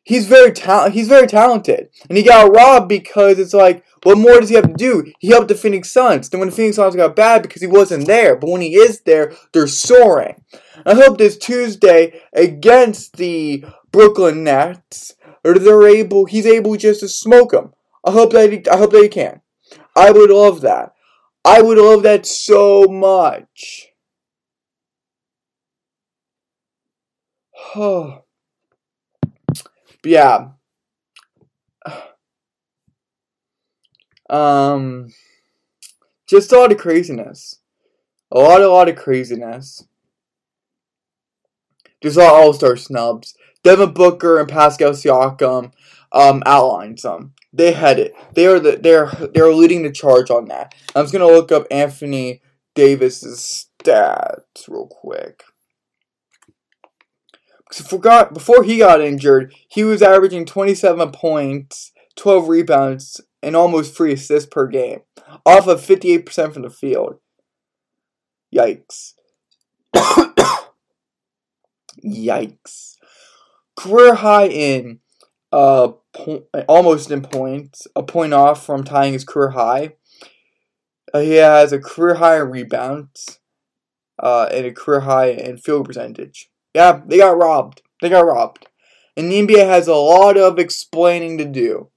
He's 0.05 0.27
very 0.27 0.51
ta- 0.51 0.91
he's 0.91 1.07
very 1.07 1.25
talented. 1.25 1.89
And 2.07 2.15
he 2.17 2.23
got 2.23 2.55
robbed 2.55 2.87
because 2.87 3.39
it's 3.39 3.55
like, 3.55 3.83
what 4.03 4.19
more 4.19 4.39
does 4.39 4.49
he 4.49 4.55
have 4.55 4.67
to 4.67 4.73
do? 4.73 5.11
He 5.17 5.29
helped 5.29 5.47
the 5.47 5.55
Phoenix 5.55 5.91
Suns. 5.91 6.29
Then 6.29 6.39
when 6.39 6.49
the 6.49 6.55
Phoenix 6.55 6.75
Suns 6.75 6.95
got 6.95 7.15
bad 7.15 7.41
because 7.41 7.61
he 7.61 7.67
wasn't 7.67 8.05
there. 8.05 8.35
But 8.35 8.51
when 8.51 8.61
he 8.61 8.75
is 8.75 9.01
there, 9.01 9.33
they're 9.51 9.65
soaring. 9.65 10.43
I 10.85 10.93
hope 10.93 11.17
this 11.17 11.37
Tuesday 11.37 12.21
against 12.33 13.17
the 13.17 13.65
Brooklyn 13.91 14.43
Nets, 14.43 15.15
they're 15.43 15.87
able, 15.87 16.25
he's 16.25 16.45
able 16.45 16.75
just 16.77 16.99
to 16.99 17.07
smoke 17.07 17.51
them. 17.51 17.73
I 18.05 18.11
hope 18.11 18.31
that 18.33 18.51
he, 18.51 18.67
I 18.67 18.77
hope 18.77 18.91
that 18.91 19.01
he 19.01 19.09
can. 19.09 19.41
I 19.95 20.11
would 20.11 20.29
love 20.29 20.61
that. 20.61 20.93
I 21.43 21.63
would 21.63 21.79
love 21.79 22.03
that 22.03 22.27
so 22.27 22.83
much. 22.83 23.87
Oh. 27.77 28.24
Yeah. 30.05 30.49
Um, 34.27 35.13
just 36.25 36.51
a 36.51 36.57
lot 36.57 36.71
of 36.71 36.79
craziness. 36.79 37.59
A 38.31 38.39
lot, 38.39 38.61
a 38.61 38.67
lot 38.67 38.89
of 38.89 38.95
craziness. 38.95 39.85
Just 42.01 42.17
a 42.17 42.21
lot 42.21 42.33
of 42.33 42.39
all-star 42.39 42.75
snubs. 42.75 43.35
Devin 43.63 43.93
Booker 43.93 44.39
and 44.39 44.49
Pascal 44.49 44.91
Siakam 44.91 45.71
um, 46.11 46.43
outlined 46.45 46.99
some. 46.99 47.33
They 47.53 47.71
had 47.71 47.99
it. 47.99 48.13
They 48.33 48.47
are 48.47 48.59
the 48.59 48.77
they're 48.77 49.09
they're 49.33 49.53
leading 49.53 49.83
the 49.83 49.91
charge 49.91 50.29
on 50.29 50.45
that. 50.49 50.75
I'm 50.93 51.03
just 51.03 51.13
gonna 51.13 51.25
look 51.25 51.51
up 51.51 51.67
Anthony 51.71 52.41
Davis's 52.73 53.67
stats 53.81 54.67
real 54.67 54.87
quick. 54.87 55.43
Forgot 57.71 58.34
before 58.34 58.63
he 58.63 58.78
got 58.78 59.01
injured, 59.01 59.54
he 59.67 59.84
was 59.84 60.01
averaging 60.01 60.45
27 60.45 61.12
points, 61.12 61.91
12 62.15 62.47
rebounds, 62.47 63.21
and 63.41 63.56
almost 63.56 63.95
three 63.95 64.13
assists 64.13 64.49
per 64.49 64.67
game, 64.67 65.01
off 65.45 65.67
of 65.67 65.82
58% 65.82 66.54
from 66.54 66.62
the 66.62 66.69
field. 66.69 67.19
Yikes. 68.56 69.13
Yikes. 72.06 72.95
Career 73.75 74.15
high 74.15 74.47
in 74.47 74.99
uh 75.51 75.89
po- 76.13 76.47
almost 76.67 77.12
in 77.12 77.21
points, 77.21 77.88
a 77.95 78.04
point 78.04 78.34
off 78.34 78.65
from 78.65 78.84
tying 78.84 79.13
his 79.13 79.23
career 79.23 79.49
high. 79.51 79.93
Uh, 81.13 81.19
he 81.19 81.34
has 81.34 81.71
a 81.71 81.80
career 81.80 82.15
high 82.15 82.38
in 82.38 82.49
rebounds, 82.49 83.39
uh, 84.21 84.47
and 84.51 84.65
a 84.65 84.71
career 84.73 85.01
high 85.01 85.30
in 85.30 85.58
field 85.58 85.86
percentage. 85.86 86.49
Yeah, 86.75 86.99
they 87.05 87.17
got 87.19 87.38
robbed. 87.38 87.81
They 88.01 88.09
got 88.09 88.25
robbed. 88.25 88.67
And 89.15 89.31
the 89.31 89.39
NBA 89.39 89.65
has 89.65 89.88
a 89.88 89.95
lot 89.95 90.35
of 90.35 90.59
explaining 90.59 91.38
to 91.38 91.45
do. 91.45 91.89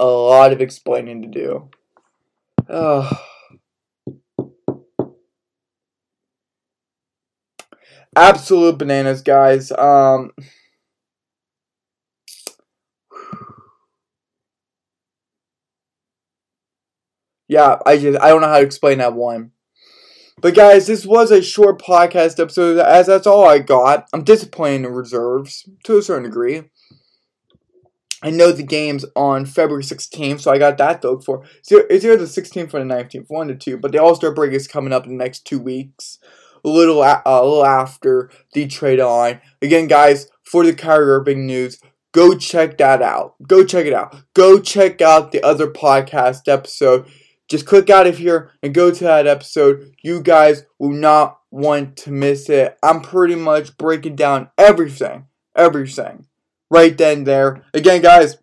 A 0.00 0.04
lot 0.04 0.52
of 0.52 0.60
explaining 0.60 1.22
to 1.22 1.28
do. 1.28 1.70
Ugh. 2.68 3.16
Absolute 8.16 8.78
bananas, 8.78 9.22
guys. 9.22 9.70
Um, 9.70 10.32
yeah, 17.48 17.78
I 17.86 17.96
just 17.96 18.20
I 18.20 18.28
don't 18.30 18.40
know 18.40 18.48
how 18.48 18.58
to 18.58 18.66
explain 18.66 18.98
that 18.98 19.14
one. 19.14 19.52
But 20.44 20.54
guys, 20.54 20.86
this 20.86 21.06
was 21.06 21.30
a 21.30 21.40
short 21.40 21.80
podcast 21.80 22.38
episode 22.38 22.76
as 22.76 23.06
that's 23.06 23.26
all 23.26 23.48
I 23.48 23.60
got. 23.60 24.06
I'm 24.12 24.24
disappointed 24.24 24.74
in 24.74 24.82
the 24.82 24.90
reserves 24.90 25.66
to 25.84 25.96
a 25.96 26.02
certain 26.02 26.24
degree. 26.24 26.64
I 28.22 28.28
know 28.28 28.52
the 28.52 28.62
game's 28.62 29.06
on 29.16 29.46
February 29.46 29.84
16th, 29.84 30.42
so 30.42 30.52
I 30.52 30.58
got 30.58 30.76
that 30.76 31.00
to 31.00 31.12
look 31.12 31.24
for. 31.24 31.44
It's 31.60 31.72
either 31.72 32.18
the 32.18 32.26
16th 32.26 32.74
or 32.74 32.80
the 32.80 32.94
19th, 32.94 33.24
one 33.28 33.48
to 33.48 33.54
two. 33.54 33.78
But 33.78 33.92
the 33.92 34.02
All 34.02 34.14
Star 34.14 34.34
break 34.34 34.52
is 34.52 34.68
coming 34.68 34.92
up 34.92 35.06
in 35.06 35.16
the 35.16 35.24
next 35.24 35.46
two 35.46 35.58
weeks, 35.58 36.18
a 36.62 36.68
little 36.68 37.00
uh, 37.00 37.22
a 37.24 37.42
little 37.42 37.64
after 37.64 38.30
the 38.52 38.66
trade 38.66 39.00
line. 39.00 39.40
Again, 39.62 39.86
guys, 39.86 40.28
for 40.42 40.62
the 40.62 40.74
Kyrie 40.74 41.08
Irving 41.08 41.46
news, 41.46 41.80
go 42.12 42.36
check 42.36 42.76
that 42.76 43.00
out. 43.00 43.36
Go 43.48 43.64
check 43.64 43.86
it 43.86 43.94
out. 43.94 44.14
Go 44.34 44.60
check 44.60 45.00
out 45.00 45.32
the 45.32 45.42
other 45.42 45.68
podcast 45.68 46.48
episode. 46.48 47.06
Just 47.48 47.66
click 47.66 47.90
out 47.90 48.06
of 48.06 48.18
here 48.18 48.50
and 48.62 48.74
go 48.74 48.90
to 48.90 49.04
that 49.04 49.26
episode. 49.26 49.94
You 50.02 50.20
guys 50.20 50.64
will 50.78 50.92
not 50.92 51.38
want 51.50 51.96
to 51.98 52.10
miss 52.10 52.48
it. 52.48 52.78
I'm 52.82 53.00
pretty 53.00 53.34
much 53.34 53.76
breaking 53.76 54.16
down 54.16 54.50
everything, 54.58 55.26
everything 55.54 56.26
right 56.70 56.96
then 56.96 57.24
there. 57.24 57.64
Again, 57.72 58.02
guys, 58.02 58.38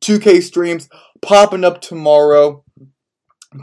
2K 0.00 0.42
streams 0.42 0.88
popping 1.20 1.64
up 1.64 1.80
tomorrow. 1.80 2.64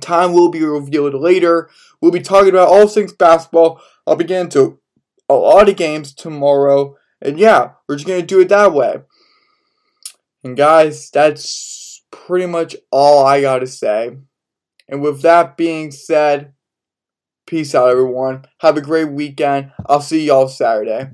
Time 0.01 0.34
will 0.34 0.49
be 0.49 0.63
revealed 0.63 1.15
later. 1.15 1.69
We'll 1.99 2.12
be 2.12 2.21
talking 2.21 2.49
about 2.49 2.69
all 2.69 2.88
things 2.88 3.12
basketball. 3.12 3.82
I'll 4.08 4.15
begin 4.15 4.49
to 4.49 4.79
a 5.27 5.34
lot 5.34 5.67
of 5.67 5.75
games 5.75 6.13
tomorrow. 6.13 6.95
And 7.21 7.38
yeah, 7.38 7.71
we're 7.88 7.95
just 7.95 8.08
going 8.08 8.21
to 8.21 8.25
do 8.25 8.39
it 8.39 8.49
that 8.49 8.73
way. 8.73 9.01
And 10.43 10.55
guys, 10.55 11.10
that's 11.12 12.03
pretty 12.12 12.45
much 12.45 12.75
all 12.91 13.25
I 13.25 13.41
got 13.41 13.60
to 13.60 13.67
say. 13.67 14.17
And 14.89 15.02
with 15.02 15.21
that 15.21 15.56
being 15.56 15.91
said, 15.91 16.54
peace 17.45 17.75
out, 17.75 17.89
everyone. 17.89 18.45
Have 18.60 18.78
a 18.78 18.82
great 18.82 19.12
weekend. 19.12 19.71
I'll 19.88 20.02
see 20.02 20.25
y'all 20.25 20.47
Saturday. 20.47 21.12